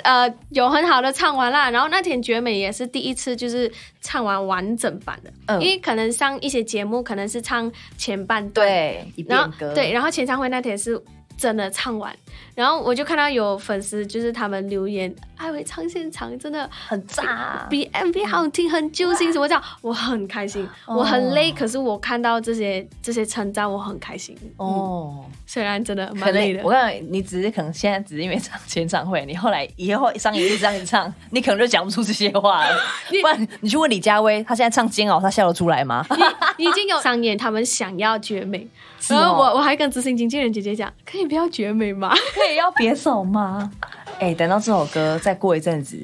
[0.03, 5.61] 呃有很好的唱完啦，然后那天绝美也是第一次就是唱完完整版的，嗯。
[5.61, 9.75] 因为可能上一些节目可能是唱前半段，对，一然后遍歌。
[9.75, 11.01] 对，然后前唱会那天是
[11.41, 12.15] 真的唱完，
[12.55, 17.67] 然后我就看到有粉丝就是他们留言，艾薇唱现场真的很炸。
[17.71, 24.37] 比 MV 好听，很揪心，什么叫我很开心，哦我很累，可是我看到这些这些称赞，我很开心。
[24.59, 32.79] 哦，哦，虽然真的可蛮累的我，告诉你，你只是可能现在只是因为唱签唱会，你后来以后上一次这样一唱，你可能就讲不出这些话了。
[33.23, 36.05] 不然你去问李佳薇，她现在唱《煎熬》，她笑得出来吗？
[36.59, 38.69] 已经有商演他们想要绝美，
[39.11, 42.11] 是哦然后我我还跟执行经纪人姐姐讲，可以不要绝美吗？
[42.35, 43.71] 可以要别走吗？
[44.19, 45.99] 哎、等到这首歌再过一阵子，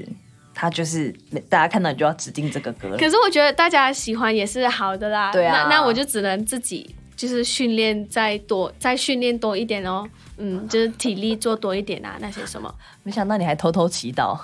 [0.55, 1.15] 它就是
[1.49, 2.97] 大家看到你就要指定这个歌。
[2.99, 5.31] 可是我觉得大家喜欢也是好的啦。
[5.33, 10.09] 对啊那那我就只能自己就是训练再多，再训练多一点哦。
[10.39, 12.75] 嗯，就是体力做多一点啊，那些什么。
[13.03, 14.39] 没想到你还偷偷祈祷，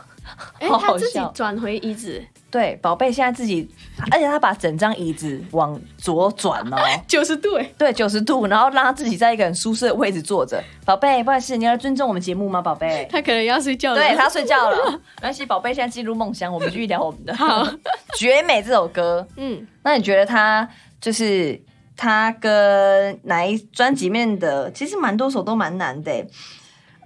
[0.58, 3.68] 哎，好好他自己笑转回椅子，对，宝贝现在自己，
[4.10, 6.76] 而且他把整张椅子往左转哦，
[7.08, 10.62] 九十度哎，对，九十度，然后让他自己在一个很舒适的位置坐着。
[10.84, 13.06] 宝贝，不好意思，你要尊重我们节目吗，宝贝？
[13.10, 13.96] 他可能要睡觉了。
[13.98, 14.76] 对他睡觉了，
[15.20, 17.34] 没关系，宝贝现在进入梦乡，我们继续聊我们的。
[17.36, 17.66] 好，
[18.18, 20.68] 绝美这首歌，嗯，那你觉得他
[21.00, 21.60] 就是
[21.96, 26.26] 他跟哪一专辑面的，其实蛮多首都蛮难的欸。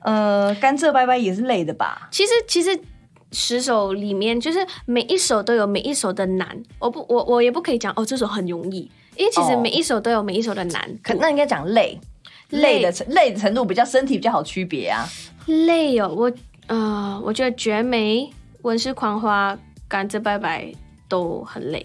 [0.02, 2.08] 呃，甘蔗拜拜也是累的吧？
[2.12, 2.78] 其实其实
[3.32, 6.62] 十首里面，就是每一首都有每一首的难。
[6.78, 10.98] 我不我我也不可以讲哦，这首很容易，因为其实哦每一首都有每一首的难度。
[11.02, 11.98] 可那应该讲累，
[12.50, 15.08] 累的程累的程度比较身体比较好区别啊。
[15.46, 16.32] 累哦，我
[16.68, 18.28] 呃，我觉得绝美、
[18.62, 20.72] 温室狂花、甘蔗拜拜
[21.08, 21.84] 都很累。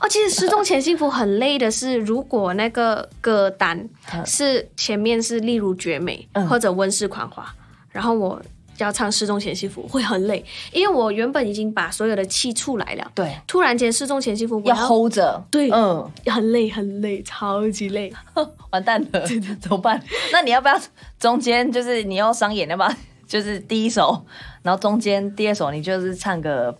[0.00, 3.78] 哦，其实失踪前幸福很累的是，如果那个歌单
[4.12, 7.54] 嗯是前面是例如绝美、嗯或者温室狂花，
[7.90, 8.40] 然后我
[8.82, 15.42] 要唱失踪前幸福会很累，因为我原本已经把所有的气出来了，对，突然间失踪前幸福我要 hold 着。
[15.50, 18.12] 对嗯，很累很累，超级累。
[18.70, 19.20] 完蛋了，
[19.60, 20.00] 怎么办？
[20.32, 20.80] 那你要不要
[21.18, 22.92] 中间就是你要商演，要不要
[23.26, 24.24] 就是第一首，
[24.62, 26.76] 然后中间第二首你就是唱个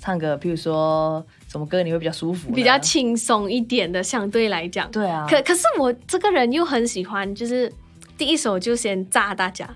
[0.00, 2.50] 唱个，譬如说什么歌你会比较舒服？
[2.52, 4.90] 比较轻松一点的，相对来讲。
[4.90, 7.72] 对啊，可可是我这个人又很喜欢，就是
[8.16, 9.74] 第一首就先炸大家，对，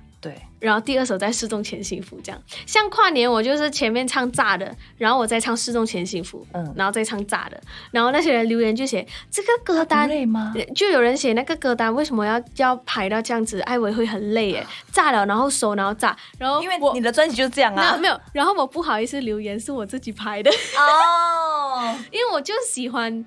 [0.60, 2.40] 然后第二首在失重前幸福这样。
[2.66, 10.14] 像跨年我就是前面唱炸的，然后我再唱失重前幸福，嗯然后再唱炸的，然后那些人留言就写这个歌单不。
[10.14, 10.54] 累吗？
[10.74, 13.58] 就有人写那个歌单为什么要要排到这样子？
[13.62, 17.92] 艾维会很累耶，炸了然后收然后炸，然后因为我你的专辑就是这样啊。
[17.92, 23.24] 那没有，然后我不好意思留言是我自己排的，哦， 因为我就喜欢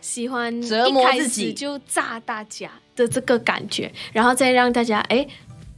[0.00, 5.26] 喜欢折磨自己始就炸大家的这个感觉，然后再让大家哎。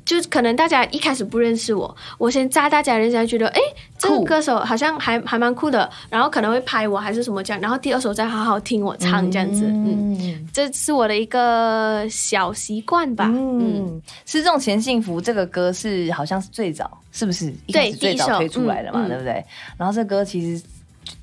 [0.05, 3.61] 就可能大家一开始不认识我，我先炸大家，人家觉得哎，
[3.99, 17.51] 这个歌手好像还还蛮酷的，然后可能会拍我还是什么这样，然后第二首再好好听我唱这样子，嗯，嗯这是我的一个小习惯吧，嗯，嗯，失重前幸福这个歌是好像是最早，是不是？
[17.69, 19.45] 对最早推出来的嘛，对不对？
[19.77, 20.63] 然后这歌其实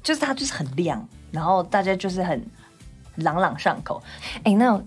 [0.01, 2.43] 就就是它就是很亮，然后大家就是很
[3.15, 4.01] 朗朗上口。
[4.43, 4.81] 哎，那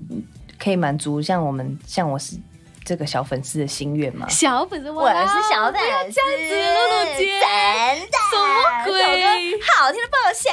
[0.59, 2.37] 可以满足像我们像我是
[2.85, 4.29] 这个小粉丝的心愿吗？
[4.29, 7.41] 小粉丝，我是小粉丝，这样子，露露姐，
[7.95, 10.53] 真的什么鬼好听的不行。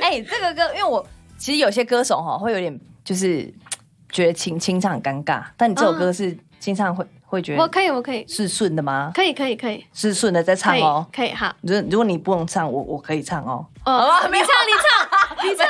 [0.00, 3.52] 哎、这个歌，因为我其实有些歌手哈会有点就是
[4.10, 9.12] 觉得清清唱很尴尬，但你这首歌是清唱会会觉得我可以，我可以，是顺的吗？
[9.14, 11.06] 可以，可以，可以，是顺的再唱哦，。
[11.14, 13.66] 可以，好，如如果你不能唱，我我可以唱哦。
[13.84, 15.66] 哦，好吧你唱，你唱，你唱，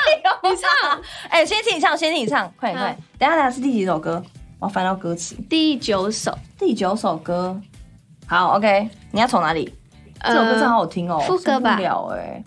[0.51, 1.03] 你唱。
[1.29, 2.99] 哎、先听你唱，先听你唱，快点快点。
[3.19, 4.23] 等下等一下是第几首歌？
[4.59, 5.35] 我要翻到歌词。
[5.49, 7.61] 第九首，第九首歌。
[8.27, 9.73] 好，OK，你要从哪里？
[10.23, 12.43] 这首歌真的好好听哦，呃副歌吧不了哎。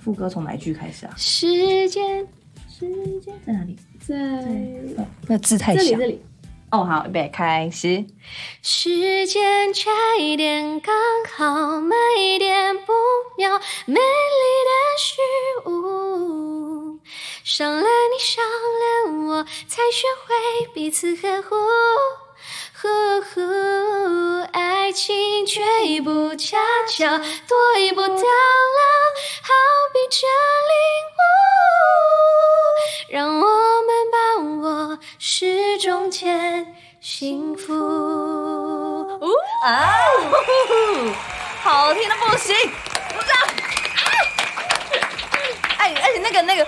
[0.00, 1.14] 副歌从哪一句开始啊？
[1.16, 2.26] 时间
[2.68, 2.86] 时
[3.20, 3.76] 间在哪里？
[4.00, 4.14] 在
[5.02, 5.96] 哦那字太小。
[5.96, 6.20] 这里。
[6.70, 8.04] 哦，好，预备，开始。
[8.60, 10.92] 时间差一点刚
[11.36, 12.92] 好，慢一点不
[13.38, 13.48] 妙，
[13.86, 14.00] 美丽
[14.66, 16.98] 的虚无，
[17.44, 17.86] 上了
[19.68, 21.56] 才学会彼此呵护。
[22.74, 23.40] 呵护，
[24.52, 27.06] 爱情却一步恰巧，
[27.48, 28.20] 多一步到老，
[29.42, 29.52] 好
[29.92, 30.26] 比这
[30.70, 30.76] 领
[31.16, 31.22] 悟，
[33.08, 33.46] 让我
[33.82, 34.16] 们把
[34.68, 37.72] 握时钟前幸福。
[39.62, 39.96] 啊，
[41.62, 42.54] 好听的不行，
[43.14, 43.34] 鼓掌！
[45.78, 46.66] 哎，而且那个那个，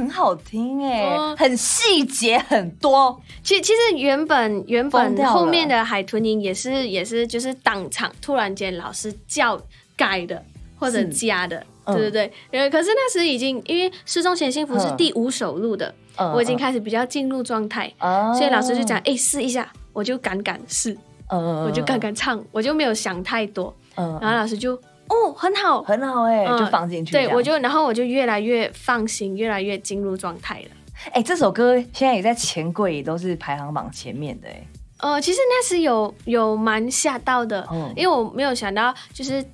[0.00, 3.20] 很好听哎哦，很细节很多。
[3.42, 9.60] 其其实原本原本后面的海豚音也是也是就是当场突然间老师叫
[9.94, 10.42] 改的
[10.78, 11.94] 或者加的，嗯。
[11.94, 12.60] 对对对。
[12.62, 14.96] 呃，可是那时已经因为《失踪前幸福》是嗯。
[14.96, 20.96] 第五首录的，嗯我已经开始比较进入状态，啊所以老师就讲，哎，试一下，我就敢敢试，
[21.30, 24.18] 嗯我就敢，敢唱，我就没有想太多，嗯。
[24.22, 24.80] 然后老师就
[25.10, 27.12] 哦很好，很好哎，嗯就放进去。
[27.12, 30.68] 对我就然后我就越来越放心，越来越进入状态了。
[31.12, 34.66] 哎，这首歌现在也在钱柜也都是排行榜前面的哎。
[34.98, 39.44] 呃，其实那时有有蛮吓到的，嗯因为我没有想到就是。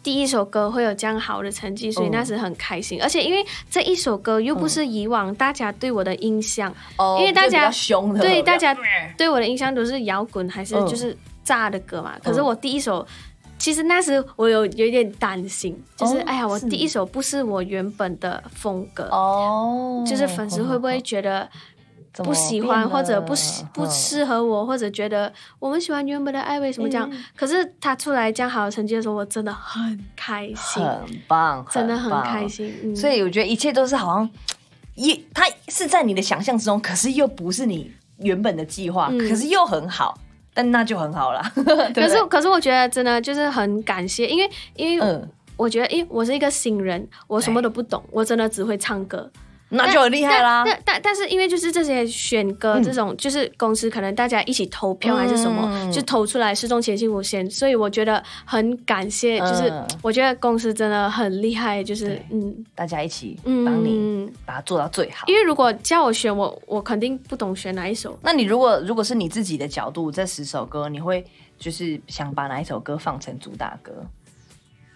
[0.00, 3.02] 第一首歌会有这样好的成绩，所以嗯那时很开心。
[3.02, 7.70] 而且因为这一首歌又不是以往大家对我的印象，哦因为大家
[8.18, 8.74] 对大家
[9.18, 11.14] 对我的印象都是摇滚还是嗯就是
[11.44, 12.14] 炸的歌嘛。
[12.22, 13.06] 可是我第一首，
[13.58, 21.48] 其实那时我有有一点担心，就是、哦哎呀，我第一首不是我原本的风格，哦，就是粉丝会不会觉得
[22.14, 23.90] 不喜欢或者不喜不嗯。
[23.90, 27.08] 适合我，或者觉得我们喜欢原本的爱为什么这样？
[27.12, 27.24] 嗯。
[27.36, 32.48] 可是他出来这样好的成绩的时候，我真的很开心，很棒，真的很开。
[32.48, 32.72] 心。
[32.82, 34.30] 嗯，所以我觉得一切都是好像
[34.94, 39.18] 一，它是在你的想象之中，可是又不是你原本的计划，嗯。
[39.28, 40.18] 可是又很好，
[40.58, 41.40] 但那就很好了。
[41.54, 49.30] 对不对可是可是我觉得真的就是很感谢，因为因为嗯，我觉得，因为我是一个新人，我什么都不懂，我真的只会唱歌。
[49.70, 50.64] 那就很厉害啦。
[50.64, 65.26] 但但但是因为就是这些选歌嗯这种，就是公司可能大家一起投票还是什么，嗯就投出来失踪前幸福先，所以我觉得很感谢，就是嗯我觉得公司真的很厉害，就是嗯大家一起嗯，帮你把它做到最好。
[65.26, 68.18] 因为如果叫我选，我我肯定不懂选哪一首。
[68.22, 71.24] 那你如果如果是你自己的角度，这十首歌，你会
[71.58, 73.92] 就是想把哪一首歌放成主打歌？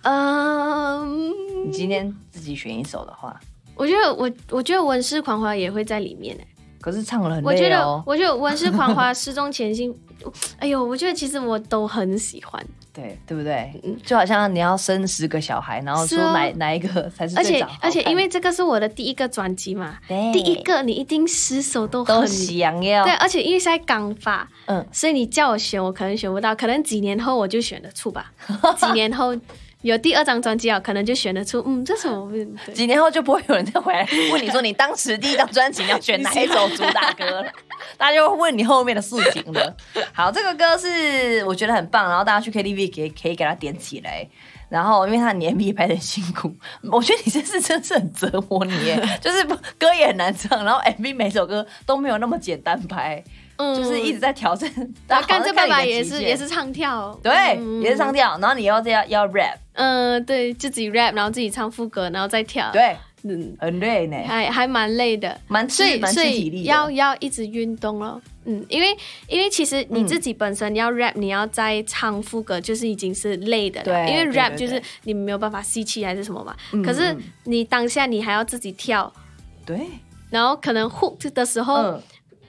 [0.02, 1.30] 嗯，
[1.66, 3.38] 你今天自己选一首的话，
[3.74, 6.46] 我觉得我我觉得文诗狂花也会在里面诶、
[6.80, 8.02] 可是唱了很我觉得。
[8.06, 9.94] 我觉得文诗狂花、失踪前心，
[10.58, 12.64] 哎呦，我觉得其实我都很喜欢。
[12.94, 13.72] 对，对不对？
[13.84, 28.30] 嗯就好像你要生十个小孩，然后说哪、哪一个才是而且而且，因为这个是我的第一个专辑嘛，对第一个你一定十首都都很想要对，，而且因为是在港法，嗯，所以你叫我选，我可能选不到，可能几年后我就选得出吧。
[28.76, 29.34] 几年后
[29.82, 32.30] 有第二张专辑啊，可能就选得出，嗯，这首。
[32.72, 37.52] 几年后就不会有人再回来 问你说你当时第一张专辑你要选哪一首主打歌了，
[37.98, 39.76] 大家就会问你后面的事情了。
[40.12, 44.26] 好，这个歌是我觉得很棒，然后大家去 KTV 给可以给它点起来。
[44.68, 46.50] 然后，因为他年 MV 拍的辛苦，
[46.90, 49.44] 我觉得你这次真是很折磨你耶，就是
[49.78, 53.22] 歌也很难唱，然后 MV 每首歌都没有那么简单拍，
[53.62, 54.70] 嗯就是一直在挑战。
[55.06, 65.38] 然后干这爸爸也是也是唱跳，对，嗯也是唱跳，然后你要这样要 rap，嗯，对，自己 rap，然后自己唱副歌，然后再跳，，对，嗯，很累呢，还还蛮累的。
[65.48, 66.64] 蛮所以吃蛮吃所以体力的。
[66.64, 68.20] 要要一直运动咯。
[68.44, 68.88] 嗯，因为
[69.28, 73.84] 因为其实你自己本身要 rap，、你要再唱副歌，就是已经是累的了。
[73.84, 76.52] 对因为 rap 就是你没有办法吸气还是什么嘛。
[76.72, 79.12] 嗯可是嗯你当下你还要自己跳，
[79.64, 79.78] 对，
[80.28, 82.02] 然后可能 hook 的时候，嗯，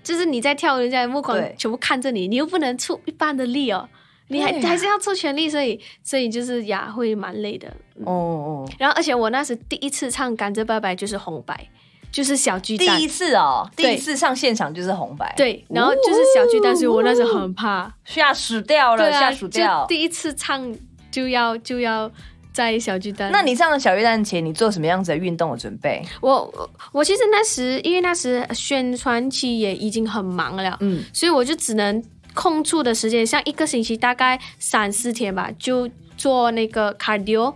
[0.04, 3.88] 就是你在跳，人家的目光全部看着你，你又不能出一半的力哦，
[4.28, 7.68] 你还还是要出全力，所以所以就是呀，会蛮累的。
[8.06, 11.70] 哦哦，然后而且我那时第一次唱《甘蔗拜拜》就是红白，
[12.12, 13.08] 就是小巨蛋第一。
[13.08, 17.94] 次哦，第一次上现场就是红白，，对，然后就是小巨蛋，所以我那时候很怕。
[18.04, 19.88] 吓死掉了，吓死掉就。
[19.88, 20.76] 第一次唱
[21.12, 22.12] 就要就要
[22.54, 23.32] 在小巨蛋。
[23.32, 26.02] 那你上了小巨蛋前，你做什么样子的运动的准备？
[26.22, 37.54] 我我我其实那时因为那时宣传期也已经很忙了，嗯，所以我就只能空出的时间，像一个星期大概三四天吧，就做那个 cardio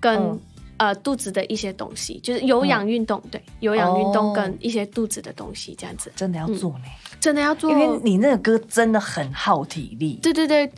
[0.00, 0.40] 跟、嗯。
[0.78, 6.12] 呃肚子的一些东西，就是有氧运动，对，有氧运动哦跟一些肚子的东西，这样子。
[6.14, 6.84] 真的要做呢，
[7.18, 10.18] 真的要做，因为你那个歌真的很耗体力。
[10.22, 10.70] 对对对，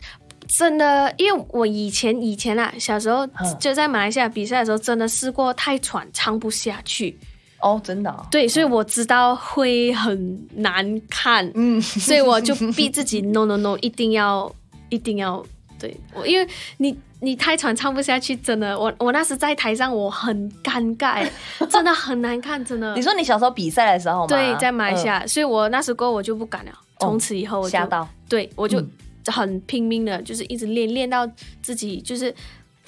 [0.57, 7.17] 真的，因为我以前以前啊，小时候嗯就在马来西亚比赛的时候，真的试过太喘，唱不下去。
[7.61, 14.49] 哦，真的哦，对，所以我知道会很难看，嗯，所以我就逼自己， no no no，一定要
[14.89, 15.45] 一定要。
[15.77, 16.45] 对我，因为
[16.77, 21.25] 你你太喘唱不下去，真的，我我那时在台上我很尴尬，
[21.69, 23.01] 真的很难看，真的你。
[23.01, 24.27] 说你小时候比赛的时候吗？
[24.27, 26.71] 对，在马来西嗯亚，所以我那时候我就不敢了。
[26.99, 28.91] 从此以后我就吓到，对我就嗯
[29.27, 31.29] 很拼命的，就是一直练练到
[31.61, 32.33] 自己就是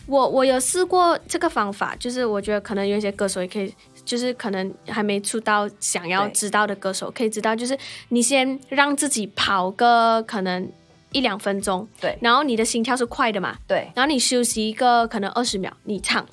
[0.08, 3.74] 我我有试过这个方法，就是我觉得可能有一些歌手也可以，
[4.04, 7.78] 就是可能还没出道想要知道的歌手可以知道，就是
[8.10, 10.68] 你先让自己跑个可能
[11.12, 12.18] 一两分钟，对。
[12.20, 16.26] 然后你的心跳是快的嘛，对，然后你休息一个可能二十秒，你唱，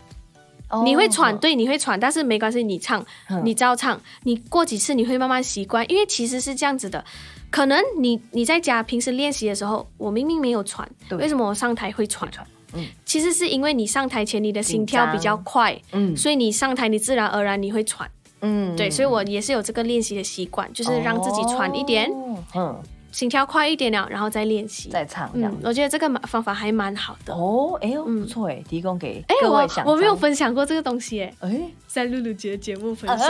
[0.70, 0.82] 哦。
[0.84, 3.42] 你会喘，对，你会喘，但是没关系，你唱，嗯。
[3.44, 7.04] 你照唱，你过几次你会慢慢习惯，因为其实是这样子的，
[7.50, 12.30] 可能你你在家平时练习的时候，我明明没有喘，为什么我上台会喘？
[12.30, 12.84] 喘嗯。
[13.04, 16.16] 其实是因为你上台前你的心跳比较快，嗯。
[16.16, 18.10] 所以你上台你自然而然你会喘，
[18.42, 18.76] 嗯。
[18.76, 24.88] 对，所以我也是有这个练习的习惯，就是让自己喘一点，哦嗯，心跳快一点了，然后再练习。
[24.90, 25.60] 再唱这样嗯，。
[25.64, 27.34] 我觉得这个方法还蛮好的。
[27.34, 31.60] 哦，哎呦，不错哎，提供给哎，我各位想我没有分享过这个东西，哎，哎。
[31.86, 33.28] 在露露姐的节目分啊享。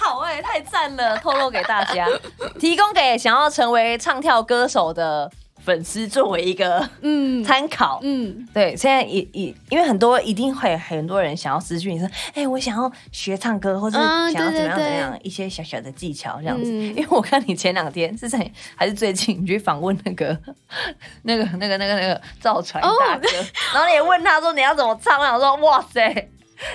[0.00, 1.16] 好哎、太赞了！
[1.18, 2.06] 透露给大家，
[2.58, 5.30] 提供给想要成为唱跳歌手的
[5.64, 7.42] 粉丝作为一个嗯。
[7.44, 7.98] 参考。
[8.02, 16.70] 嗯，对，现在也也因为很多一定会很多人想要私讯你说，哎、我想要学唱歌，或者啊想要怎么样怎么样，一些小小的技巧这样子。
[16.70, 16.94] 嗯。
[16.94, 20.38] 因为我看你前两天是在还是最近，你去访问那个
[21.22, 22.90] 那个那个那个那个赵传哦。
[23.00, 23.28] 大哥，
[23.74, 26.28] 然后你也问他说你要怎么唱，我想说哇塞，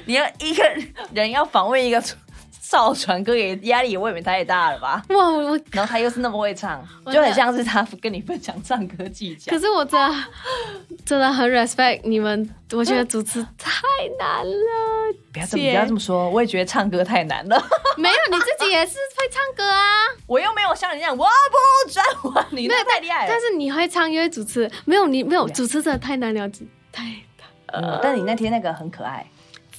[0.05, 0.63] 你要一个
[1.13, 2.03] 人要访问一个
[2.69, 5.01] 赵传哥也压力也未免太大了吧？
[5.09, 9.59] 哇，我然后他又是那么会唱，就很像是他跟你分享唱歌技巧可。
[9.59, 10.15] 是我真的
[11.05, 13.79] 真的很 respect 你们，我觉得主持太
[14.19, 15.13] 难了。
[15.31, 17.55] 不要这么姐不要这么说，我也觉得唱歌太难了。
[17.97, 19.83] 没有，你自己也是会唱歌啊，
[20.25, 23.31] 我又没有像你这样，我不转弯，你那个太厉害了。
[23.31, 26.49] 但是你会唱又会主持，没有你没有主持真的太难了，
[26.91, 27.03] 太
[27.67, 29.25] 嗯，但你那天那个很可爱，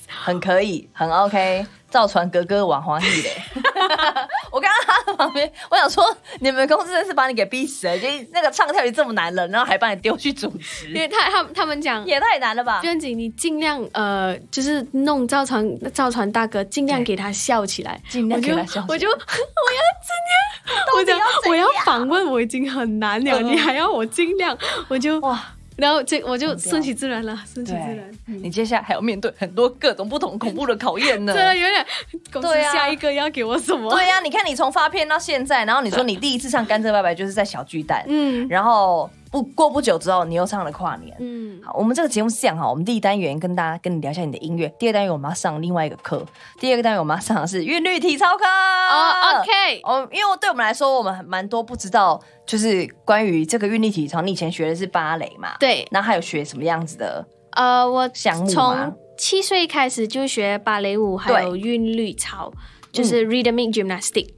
[0.09, 1.67] 很可以，很 OK。
[1.91, 3.31] 赵传哥哥往黄奕嘞，
[4.53, 6.05] 我刚刚他的旁边，我想说
[6.41, 10.89] 你们公司真是把你给逼死了，就那个唱跳也这么难了，然后还把你丢去主持。
[10.89, 12.05] 因持，为他他他们讲。
[12.05, 12.81] 也太难了吧？
[12.83, 18.85] 娟姐，你尽量呃，就是弄造船造船大哥，尽量给他笑起来，尽量给他笑起来。
[18.89, 23.47] 我就 我要尽量，我讲到底要我要访问我已经很难了，嗯。
[23.47, 24.57] 你还要我尽量，
[24.89, 25.43] 我就哇，
[25.79, 28.11] 然后这我就顺其自然了，顺其自对然。，
[28.43, 31.33] 你接下来还要面对很多各种不同恐怖的考验呢。
[31.33, 31.87] 对啊有点，
[32.33, 33.89] 公司对啊下一个要给我什么？
[33.95, 41.17] 对呀、你看你从发片到现在，然后你说你 第一次唱《甘蔗拜拜》就是在小巨蛋，嗯然后不过不久之后你又唱了跨年。
[41.21, 46.25] 嗯，好，我们这个节目是这样哈，我们第一单元跟大家跟你聊一下你的音乐，第二单元我们要上另外一个课，
[46.59, 48.45] 第二个单元我们要上的是韵律体操课。
[48.45, 55.57] 哦，OK，哦，因为对我们来说，我们很蛮多不知道，就是关于这个韵律体操，你以前学的是芭蕾嘛？。
[55.61, 57.27] 对，那还有学什么样子的？
[57.53, 62.53] 呃，我项目吗从七岁开始就学芭蕾舞，还有韵律操，
[62.93, 64.29] 就是 rhythmic gymnastic。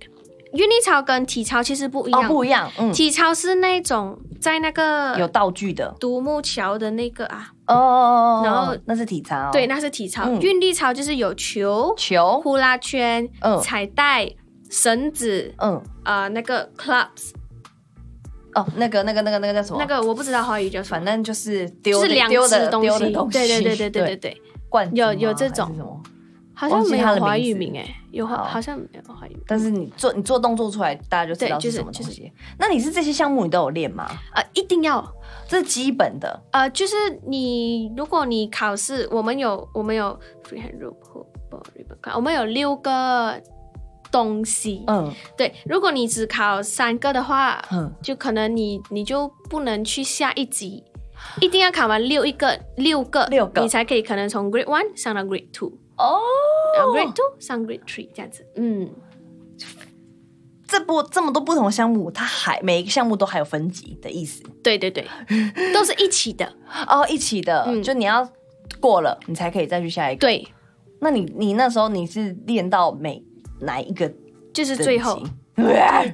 [0.53, 5.95] 韵律操跟体操其实不一哦，样，不一样，嗯，体操是那种在那个有道具的。
[6.01, 10.25] 独木桥的那个啊，哦哦哦，哦然后那是体操，对，，那是体操。
[10.27, 10.41] 嗯。
[10.41, 13.61] 韵律操就是有球、球，呼啦圈、嗯。
[13.61, 14.29] 彩带、
[14.71, 17.31] 绳子，嗯，呃，那个 clubs，
[18.55, 19.79] 哦，那个那个那个那个叫什么？
[19.79, 20.97] 那个我不知道华语叫什么。
[20.97, 21.07] 反。
[21.07, 22.89] 正就是丢就是两丢的只东西，
[23.31, 26.03] 对对对对对对对，罐有有这种？
[26.69, 27.73] 好像没有华语名字。
[27.73, 28.61] 名哎，有好好。
[28.61, 32.31] 像没有华语名，但是你做你做动作出来，大家就知道是什么东西。
[32.59, 34.07] 那你是这些项目你都有练吗？
[34.35, 35.03] 呃，一定要。
[35.49, 36.95] 这是基本的，呃，就是
[37.27, 43.41] 你如果你考试，我们有我们有 freehand rope hook ball ribbon，我们有六个
[44.13, 45.13] 东西，嗯。
[45.37, 50.85] 对，如果你只考三个的话，嗯，就可能你你就不能去下一级。
[51.41, 53.61] 一定要考完六一个六个六个。
[53.61, 56.21] 你才可以可能从 Grade One 上到 Grade Two，哦，
[56.77, 58.47] 然后 Grade Two 上 Grade Three 这样子。
[58.57, 58.91] 嗯，
[60.67, 65.07] 这不这么多不同的项目，它还每一个项目都还有分级的意思对对对，
[65.75, 66.51] 都是一起的。
[66.89, 68.29] 哦，一起的，嗯就你要
[68.81, 70.21] 过了，你才可以再去下一个。
[70.21, 70.47] 对，
[71.01, 73.23] 那你你那时候你是练到每
[73.61, 74.11] 哪一个
[74.55, 75.31] 就是最后级？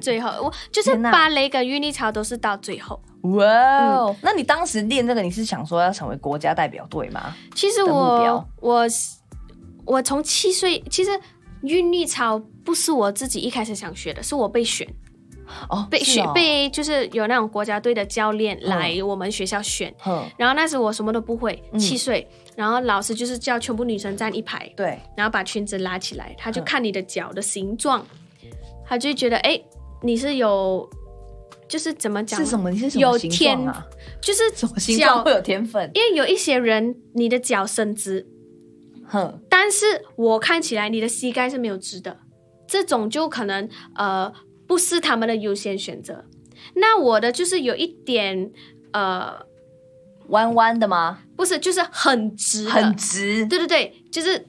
[0.01, 2.99] 最后，我就是天哪芭蕾跟韵律操都是到最后。
[3.21, 4.15] 哇哦！
[4.21, 7.33] 那你当时练这个，你是想说要成为国家代表队吗？
[7.55, 8.89] 其实的目标我我
[9.87, 11.09] 我从七岁，其实
[11.61, 14.87] 韵律操不是我自己一开始想学的，是我被选
[15.69, 19.93] 哦，被选、哦，被就是有那种国家队的教练来我们学校选。
[20.05, 28.05] 嗯，然后那时我什么都不会，嗯七岁，然后老师就是叫全部女生站一排，对，然后把裙子拉起来，他就嗯看你的脚的形状，
[28.85, 29.57] 他就觉得哎，
[30.03, 30.87] 你是有，
[31.69, 32.37] 就是怎么讲？
[32.43, 32.69] 是什么？
[32.69, 33.85] 你是什么有形状天啊？
[34.21, 35.89] 就是什么形脚状会有天分？
[35.93, 38.27] 因为有一些人你的脚伸直，
[39.07, 39.85] 哼，但是
[40.15, 42.17] 我看起来你的膝盖是没有直的，
[42.67, 44.31] 这种就可能呃
[44.67, 46.25] 不是他们的优先选择。
[46.75, 48.51] 那我的就是有一点
[48.91, 49.33] 呃
[50.27, 51.19] 弯弯的吗？
[51.35, 54.45] 不是，就是很直，很直，对对对，就是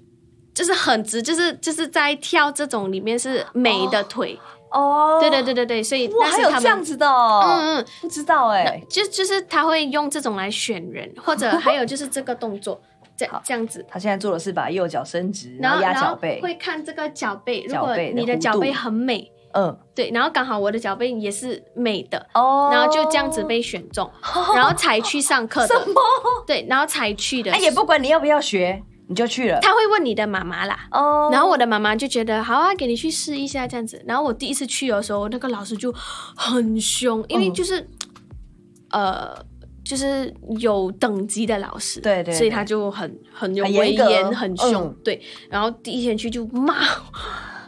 [0.52, 4.36] 就是很直，就是就是在跳这种里面是美的腿，
[4.72, 5.18] 哦。
[5.20, 6.62] 对对对对对，所以哇，还有他们。
[6.62, 12.80] 这样子的哦，嗯嗯，不知道哎，就就是他会用这种来选人，或者还有就是这个动作，
[13.18, 24.08] 这这样子，他现在做的是把右脚伸直，然后压脚背，会看这个脚背，如果你的脚背很美，嗯，对，然后刚好我的脚背也是美的，哦然后就这样子被选中，
[24.54, 25.86] 然后才去上课的，
[26.46, 30.86] 对，然后才去的，哎，也不管你要不要学，你就去了，他会问你的妈妈啦。
[30.92, 34.02] 哦然后我的妈妈就觉得好啊，给你去试一下这样子。
[34.06, 35.92] 然后我第一次去的时候，那个老师就
[36.36, 37.54] 很凶，因为嗯。
[37.54, 37.86] 就是、
[38.90, 39.36] 呃，
[39.88, 42.34] 就是有等级的老师，对对对。
[42.34, 44.96] 所以他就很很有威严，很凶，嗯。
[45.02, 45.18] 对。
[45.48, 46.74] 然后第一天去就骂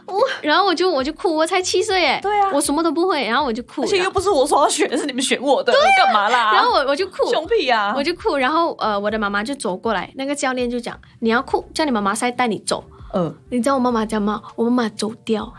[0.05, 2.51] 我， 然后我就我就哭，我才七岁耶，对啊。
[2.53, 6.53] 我什么都不会，然后我就哭，而且又不是我说要选，是你们选我的，干嘛啦？
[6.53, 7.91] 然后我我就哭，凶屁啊！
[7.97, 12.83] 我就哭，然后呃，我的妈妈就走过来，那个教练就讲你要哭，叫你妈妈再带你走。
[13.15, 14.39] 嗯，你知道我妈妈讲吗？
[14.55, 15.51] 我妈妈走掉，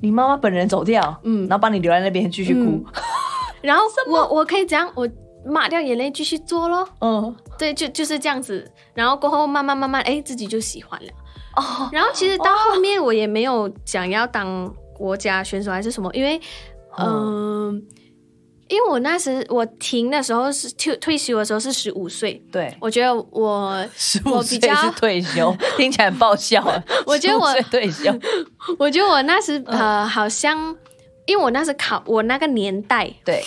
[0.00, 1.46] 你妈妈本人走掉，嗯。
[1.46, 2.60] 然后把你留在那边继续哭。
[2.60, 2.84] 嗯，
[3.62, 5.08] 然后我我可以这样，我
[5.48, 6.88] 抹掉眼泪继续做咯。
[7.00, 8.70] 嗯，对，就就是这样子。
[8.94, 11.08] 然后过后慢慢慢慢，哎，自己就喜欢了。
[11.56, 16.40] 哦，然后其实到后面我也没有想要当国家选手还是什么，因为
[16.98, 17.74] 嗯、哦
[18.68, 26.84] 因为我那时我停的时候是退退休的时候是十五岁，对，我觉得我十我比较五岁是退休， 听起来很爆笑啊。
[27.06, 28.14] 我觉得我退休，
[28.78, 30.76] 我觉得我那时嗯呃好像，
[31.24, 33.42] 因为我那时考我那个年代，对，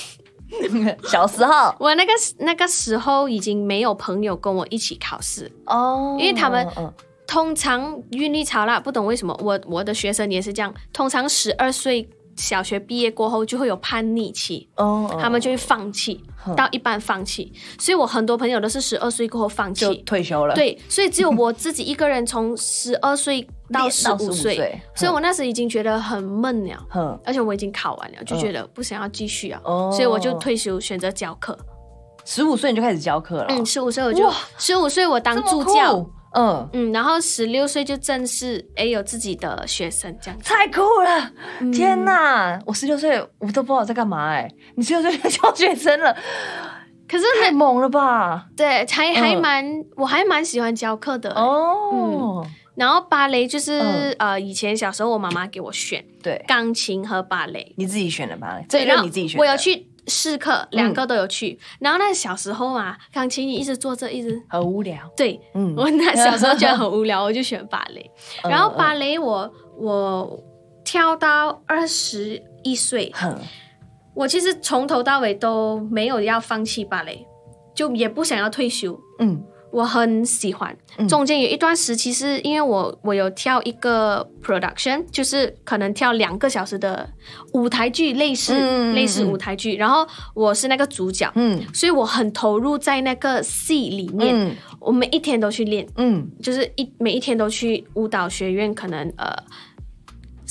[1.08, 1.74] 小时候。
[1.80, 6.18] 我那个那个时候已经没有朋友跟我一起考试，哦。
[6.20, 6.92] 因为他们嗯。
[7.28, 20.02] 通常韵律潮啦，不懂为什么，我我的学生也是这样，通常十二岁小学毕业过后就会有叛逆期，哦，他们就会放弃，嗯到一半放弃，所以我很多朋友都是十二岁过后放就弃。
[20.06, 24.56] 退休了。，对，所以只有我自己一个人从十二岁到十五岁。
[24.56, 27.20] 岁，所以我那时已经觉得很闷了。
[27.26, 29.92] 而且我已经考完了，就觉得不想要继续啊，哦。
[29.94, 31.58] 所以我就退休，选择教课。
[32.24, 36.06] 十五岁你就开始教课了，嗯，十五岁我就十五岁我当助教，
[36.36, 40.46] 嗯，嗯，然后十六岁就正式哎有自己的学生这样子。
[40.46, 41.32] 太酷了！
[41.60, 41.72] 嗯。
[41.72, 46.16] 天哪，我十六岁我都不知道我在干嘛哎，你十六岁就教学生了，
[47.10, 48.46] 可是太猛了吧？
[48.56, 49.42] 对，还还嗯。
[49.42, 49.66] 蛮，
[49.96, 51.34] 我还蛮喜欢教课的。
[51.34, 52.46] 哦，
[52.76, 58.66] 然后芭蕾就是、嗯呃，以前小时候我妈妈给我选对，钢琴和芭蕾，你自己选的芭蕾？
[58.70, 61.60] 这一然后任你自己选的，我有去试课，两个都有去。
[61.80, 68.10] 然后那小时候嘛，钢琴你一直坐着，一直很无聊，对，嗯，我那小时候觉得很无聊，我就选芭蕾。
[68.50, 70.44] 然后芭蕾，蕾我我
[70.84, 73.38] 跳到二十一岁，哼，
[74.16, 77.28] 我其实从头到尾都没有要放弃芭蕾，
[77.76, 79.00] 就也不想要退休。
[79.20, 81.08] 嗯我很喜欢，嗯。
[81.08, 87.10] 中间有一段时期是因为我我有跳一个 production，就是可能跳两个小时的
[87.54, 88.54] 舞台剧，类似、
[88.94, 91.62] 类似舞台剧，然后我是那个主角，嗯。
[91.74, 94.56] 所以我很投入在那个戏里面，嗯。
[94.80, 99.32] 我每一天都去练，嗯，就是一每一天都去舞蹈学院，可能呃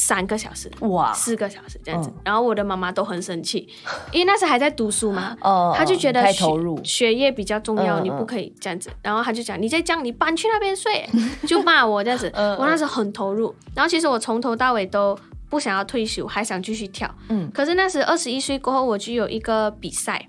[0.07, 0.70] 三个小时。
[0.80, 3.68] 哇，四个小时这样子，嗯然后我的妈妈都很生气，
[4.12, 8.90] 因为那时还在读书嘛，哦他就觉得学太投入，学业比较重要，嗯你不可以这样子。
[9.03, 11.09] 然后她就讲，你再这样，你搬去那边睡，
[11.46, 12.30] 就骂我这样子。
[12.34, 17.12] 嗯我那时候很投入，然后其实我从头到尾都不想要退休，还想继续跳。
[17.28, 20.28] 嗯可是那时二十一岁过后，我就有一个比赛，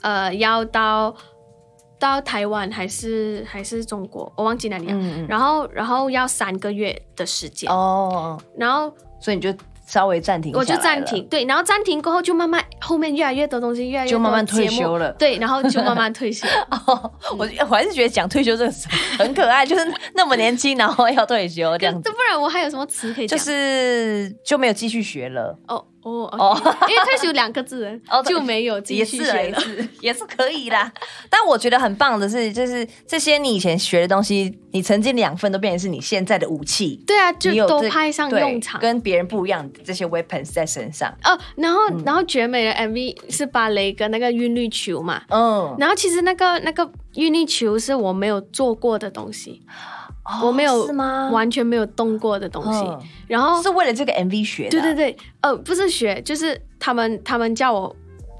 [0.00, 1.14] 呃，要到
[2.02, 4.92] 到台湾还是还是中国，我忘记哪里了。
[4.92, 9.54] 嗯嗯，然后然后要三个月的时间，哦，然后所以你就
[9.86, 16.44] 稍微暂停，我就暂停，，对，然后暂停过后就慢慢后面越来越多东西，越来越多就慢慢退休了对，然后就慢慢退休。
[16.70, 23.38] 哦，我我还是觉得讲退休这个词很可爱，就是那么年轻，然后要退休这样子，这不然我还有什么词可以就？
[23.38, 25.56] 是就没有继续学了。
[25.68, 29.58] 哦哦哦哦，因为退休两个字 就没有继也是啊续学了。
[30.00, 30.92] 也是可以啦。
[31.30, 38.80] 但我觉得很棒的是，就是这些你以前学的东西，你曾经两份都变成是你现在的武器，对啊，就都派上用场。
[38.80, 41.12] 跟别人不一样的这些 weapons 在身上。
[41.24, 49.62] 哦，然后嗯然后绝美的 MV 是芭蕾跟那个韵律球嘛，嗯，然后其实那个那个韵律球是我没有做过的东西，
[50.24, 51.30] 哦我没有是吗？
[51.32, 52.80] 完全没有动过的东西。
[52.84, 54.70] 嗯然后是为了这个 MV 学的。
[54.70, 57.96] 对对对，呃，不是学，就是他们他们叫我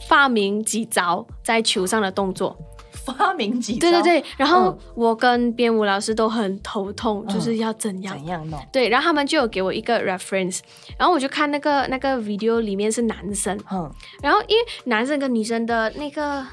[0.09, 2.57] 发明几招在球上的动作。
[3.05, 8.17] 发明几招对对对，然后嗯我跟编舞老师都很头痛，就是要怎样。
[8.17, 8.61] 怎样弄？
[8.73, 10.61] 对，然后他们就有给我一个 reference，
[10.97, 13.91] 然后我就看那个那个 video 里面是男生，嗯
[14.23, 16.47] 然后因为男生跟女生的那个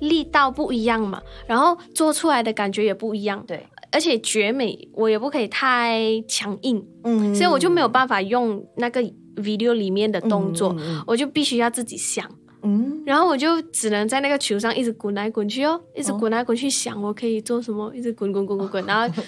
[0.00, 7.34] 力道不一样嘛，然后做出来的感觉也不一样，对，而且绝美我也不可以太强硬，嗯。
[7.34, 9.02] 所以我就没有办法用那个
[9.36, 10.76] video 里面的动作，
[11.06, 12.28] 我就必须要自己想，
[12.62, 13.02] 嗯。
[13.06, 19.22] 然后我就只能在那个球上一直滚来滚去哦，一直滚来滚去想我可以做什么，一直滚滚滚滚滚，然后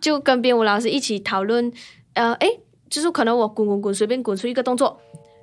[0.00, 1.72] 就跟编舞老师一起讨论，
[2.12, 5.00] 呃，诶，就是可能我滚滚滚随便滚出一个动作，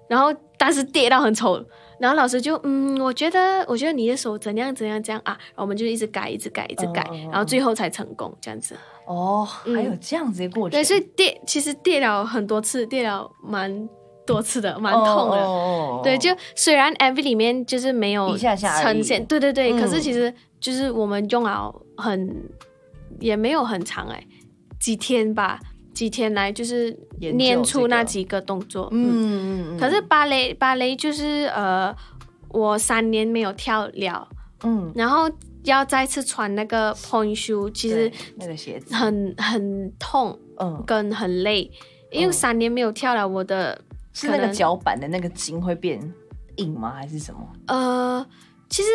[0.08, 1.66] 然后但是跌到很丑，
[2.02, 8.76] 然后老师就嗯，我觉得我觉得你的手怎样怎样这样啊，然后我们就一直改一直改一直改，然后最后才成功这样子。
[9.06, 9.76] 哦，嗯。
[9.76, 13.88] 还有这样子的过程，对，所以跌其实跌了很多次，跌了蛮
[14.26, 15.38] 多次的，蛮痛的。
[15.38, 19.80] 哦对，就虽然 MV 里面就是没有呈现，对对对，嗯。
[19.80, 22.50] 可是其实就是我们用了很
[23.20, 24.26] 也没有很长哎、
[24.80, 25.60] 几天吧，
[25.94, 26.88] 几天来就是
[27.20, 28.88] 研究念出那几个动作。
[28.92, 29.14] 嗯，嗯。
[29.14, 31.96] 嗯嗯，可是芭蕾芭蕾就是呃，
[32.50, 34.28] 我三年没有跳了，
[34.64, 35.30] 嗯，然后
[35.64, 41.70] 要再次穿那个 point shoe，其实那个鞋子，很很痛嗯，跟很累，
[42.12, 42.34] 因为嗯。
[42.34, 43.80] 三年没有跳了，我的
[44.14, 46.00] 是那个脚板的那个筋会变
[46.58, 46.94] 硬吗？
[46.96, 47.40] 还是什么？
[47.68, 48.26] 呃，
[48.70, 48.90] 其实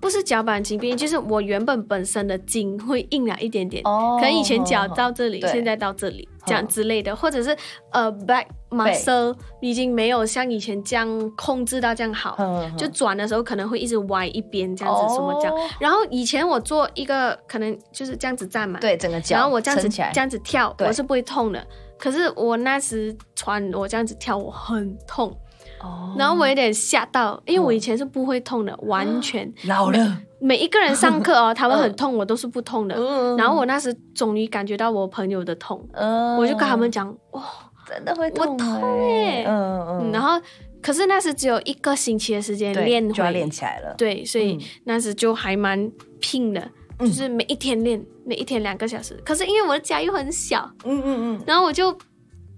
[0.00, 5.50] 不是脚板筋变硬，就是我原本本身的筋会硬了一点点，哦可能以前脚到这里，对。
[5.50, 7.54] 现在到这里这样之类的，或者是
[7.92, 15.54] 呃 back muscle 已经没有像以前这样控制到这样好，嗯就转的时候可能会一直歪一边这样子，什么这样。
[15.54, 21.66] 哦然后以前我做一个可能就是这样子站嘛，对整个脚，然后我这样子这样子跳，我是不会痛的。
[21.98, 25.36] 可是我那时穿我这样子跳，我很痛，
[25.80, 26.14] 哦。
[26.18, 29.52] 然后我有点吓到，因为我以前是不会痛的，完全。
[29.64, 32.94] 老了，每一个人上课哦，他们很痛，我都是不痛的。
[32.96, 33.36] 嗯。
[33.36, 36.36] 然后我那时终于感觉到我朋友的痛，嗯。
[36.36, 37.42] 我就跟他们讲，哇、
[37.86, 39.42] 真的会痛我痛欸。
[39.42, 40.00] 欸嗯嗯。
[40.02, 40.40] 嗯，然后
[40.82, 44.60] 可是那时只有一个星期的时间练就要练起来了，对，所以嗯。
[44.84, 46.60] 那时就还蛮拼的，
[46.98, 49.14] 嗯就是每一天练，每一天两个小时。
[49.24, 51.94] 可是因为我的家又很小，嗯嗯嗯，然后我就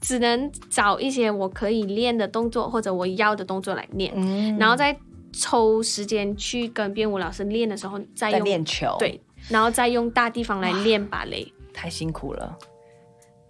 [0.03, 4.59] 只能找一些我可以练的动作或者我要的动作来练，嗯。
[4.59, 4.95] 然后再
[5.33, 11.51] 抽时间去跟编舞老师练的时候再用练球，，对，然后再用大地方来练芭蕾。
[11.73, 12.59] 太辛苦了，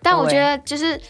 [0.00, 1.00] 但我觉得就是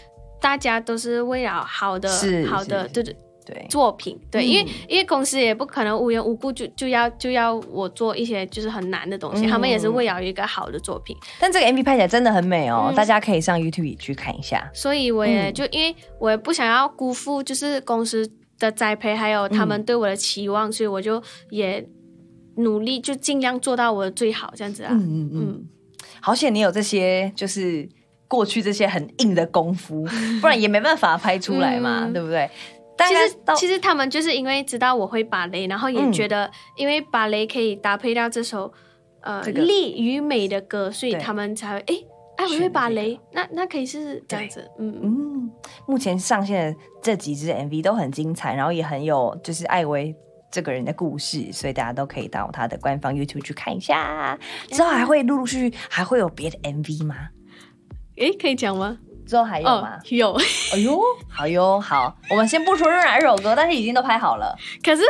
[0.41, 2.09] 大家都是为了好的
[2.49, 3.15] 好的对对
[3.53, 4.47] 对，作品，对，嗯。
[4.47, 9.49] 因为因为公司也不可能无缘无故就就要就要我做一些就是很难的东西，嗯。
[9.49, 12.95] 他们也是为了一个好的作品，但这个 MV 拍起来真的很美哦，嗯。
[12.95, 14.71] 大家可以上 YouTube 去看一下。
[14.73, 15.55] 所以我也嗯。
[15.55, 21.87] 就、因为我也不想要辜负就是公司的栽培，还有他们对我的期望，所以我就也
[22.57, 25.69] 努力就尽量做到我的最好，这样子啊，嗯嗯嗯，嗯。
[26.21, 27.89] 好险你有这些，就是
[28.29, 30.07] 过去这些很硬的功夫，
[30.41, 32.13] 不然也没办法拍出来嘛，嗯。
[32.13, 32.49] 对不对？
[32.97, 38.73] 大其实其实他们就是因为知道我会芭蕾，然后也嗯觉得因为芭蕾可以搭配到这首
[39.21, 45.51] 呃这个力与美的歌，所以他们才会诶，哎，我选这个会芭蕾，那那可以试试这样子，嗯嗯嗯，
[45.87, 50.15] 目前上线的这几支 MV 都很精彩，然后也很有就是艾薇
[50.51, 54.39] 这个人的故事，所以大家都可以到他的官方 YouTube 去看一下。
[54.69, 57.17] 之后还会陆陆续续还会有别的 MV 吗？
[58.17, 58.99] 诶，可以讲吗？
[59.27, 59.99] 之后还有吗？
[60.09, 60.33] 有，
[60.73, 65.03] 哎呦，好哟，好，我们先不说是哪一首歌，但是已经都拍好了可是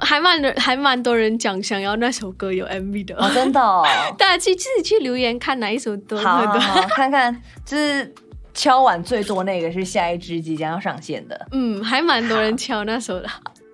[0.00, 3.84] 还蛮多还蛮多人讲想要那首歌有 MV 的，哦，真的、哦。
[4.16, 6.58] 大家去自己去留言看哪一首歌好好。
[6.58, 8.14] 好，看看，就是
[8.54, 11.46] 敲碗最多那个是下一支即将要上线的。
[11.52, 13.28] 嗯，还蛮多人敲那首的。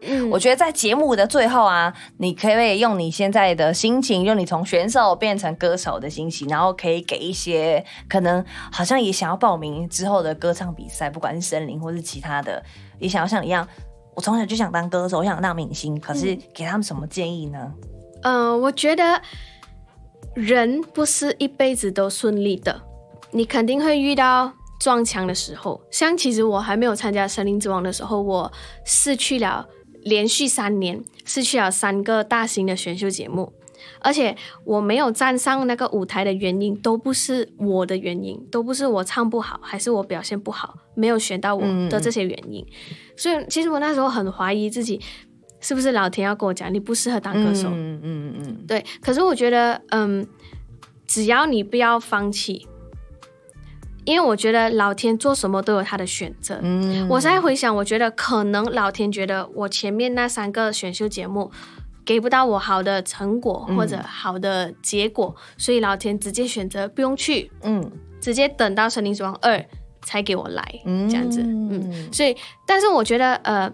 [0.07, 12.63] 嗯，我觉得在节目的最后啊，你可以用你现在的心情，用你从选手变成歌手的心情，然后可以给一些可能好像也想要报名之后的歌唱比赛，不管是森林或是其他的，
[12.99, 13.67] 也想要像你一样，
[14.15, 17.73] 我从小就想当歌手，我想当明星，可是给他们什么建议呢？
[18.23, 19.21] 嗯、我觉得
[20.35, 22.81] 人不是一辈子都顺利的，
[23.31, 24.51] 你肯定会遇到
[24.81, 25.81] 撞墙的时候。
[25.91, 28.51] 像其实我还没有参加《森林之王》的时候，我
[28.85, 29.67] 失去了
[30.05, 33.53] 连续三年，失去了三个大型的选秀节目。
[34.01, 42.65] 而且我没有站上那个舞台的原因，都不是我的原因，都不是我唱不好，还是我表现不好，没有选到我的这些原因。
[43.17, 45.01] 所以其实我那时候很怀疑自己，
[45.61, 47.69] 是不是老天要跟我讲，你不适合当歌手。
[47.71, 50.27] 嗯嗯嗯对，可是我觉得，嗯，
[51.07, 52.67] 只要你不要放弃，
[54.05, 56.59] 因为我觉得老天做什么都有他的选择。
[56.63, 57.09] 嗯。
[57.09, 61.51] 我现在回想，我觉得可能老天觉得我前面那三个选秀节目
[62.05, 63.77] 给不到我好的成果嗯。
[63.77, 67.91] 或者好的结果，所以老天直接选择不用去，嗯。
[68.21, 69.57] 直接等到《森林之王二》
[70.03, 71.09] 才给我来，嗯。
[71.09, 71.43] 这样子。
[71.43, 72.37] 嗯，所以，
[72.67, 73.71] 但是我觉得，呃，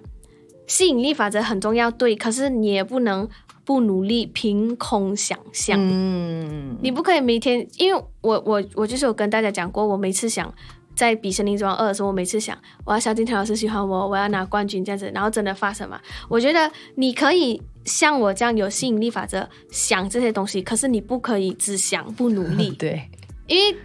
[0.67, 3.29] 吸引力法则很重要，对，可是你也不能
[3.65, 5.79] 不努力，凭空想象。
[5.81, 10.53] 嗯你不可以每天，因为我我我就是有跟大家讲过，我每次想
[10.95, 16.01] 在比《森林之王二》的时候，我每次想我要萧敬腾老师喜欢我，我要拿冠军这样子，然后真的发生嘛？
[16.29, 23.09] 我觉得你可以像我这样有吸引力法则想这些东西，可是你不可以只想不努力，对，
[23.47, 23.77] 因为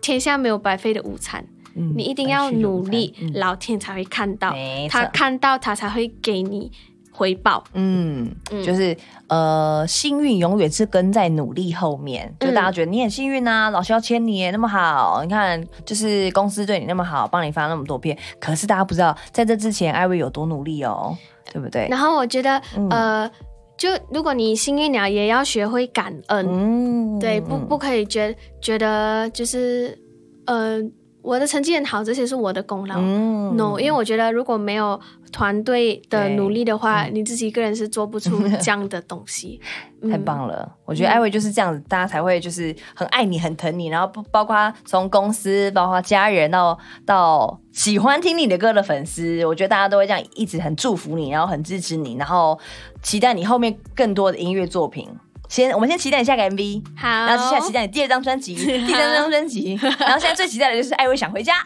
[0.00, 4.54] 天下没有白费的午餐，嗯你一定要努力，嗯老天才会看到，
[4.90, 6.70] 他看到他才会给你
[7.16, 7.64] 回报。
[7.72, 8.96] 嗯，嗯就是
[9.28, 12.32] 呃，幸运永远是跟在努力后面。
[12.40, 18.16] 就嗯大家觉得你很幸运啊，老师要签你耶那么好，你看就是公司对你那么好，帮你发那么多片。
[18.38, 21.16] 可是大家不知道，在这之前，艾薇有多努力哦，
[21.52, 21.88] 对不对？
[21.88, 23.30] 然后我觉得，嗯呃，
[23.78, 26.46] 就如果你幸运了，也要学会感恩。
[26.48, 29.98] 嗯对，不不可以觉觉得就是，
[30.46, 30.78] 呃，
[31.26, 32.94] 我的成绩很好，这些是我的功劳。
[32.98, 34.98] 嗯 no，因为我觉得如果没有
[35.32, 39.60] 团队的努力的话，你自己一个人是做不出这样的东西。
[40.08, 40.70] 太嗯棒了！
[40.84, 52.56] 我觉得艾薇就是这样子，大家才会就是很爱你、很疼你，然后不包括从公司、包括家人到到喜欢听你的歌的粉丝，我觉得大家都会这样一直很祝福你，然后很支持你，然后
[53.02, 55.08] 期待你后面更多的音乐作品。
[55.48, 58.54] 先，我们先期待你下个 MV，好，然后接下来期待你第二张专辑、
[58.86, 61.54] 第三张专辑，然后现在最期待的就是艾薇想回家。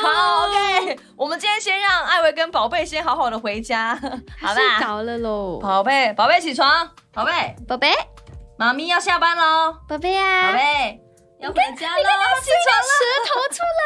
[0.00, 3.94] 好，OK，我们今天先让艾薇跟宝贝先好好的回家，
[4.40, 4.80] 好睡吧？
[4.80, 7.32] 着了喽，宝贝，宝贝起床，宝贝。
[7.66, 7.92] 宝贝，
[8.56, 11.00] 妈咪要下班喽，宝贝啊，宝贝
[11.40, 12.02] 要回家了，
[12.42, 12.68] 起舌
[13.26, 13.80] 头出来。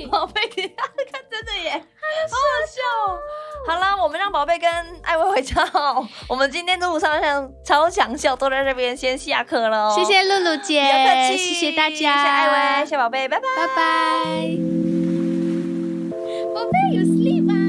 [0.00, 3.18] 床了，宝贝，你看看，真的耶，好好笑哦。
[3.66, 4.70] 好啦，我们让宝贝跟
[5.02, 6.06] 艾薇回家哦。
[6.28, 13.46] 我们今天路上像超强笑都在这边先下课喽，谢谢露露姐，不要客气，谢谢大家，谢谢艾薇，谢谢宝贝，拜拜。
[13.56, 13.82] 拜拜。
[16.54, 17.61] 宝贝有 sleep 啊。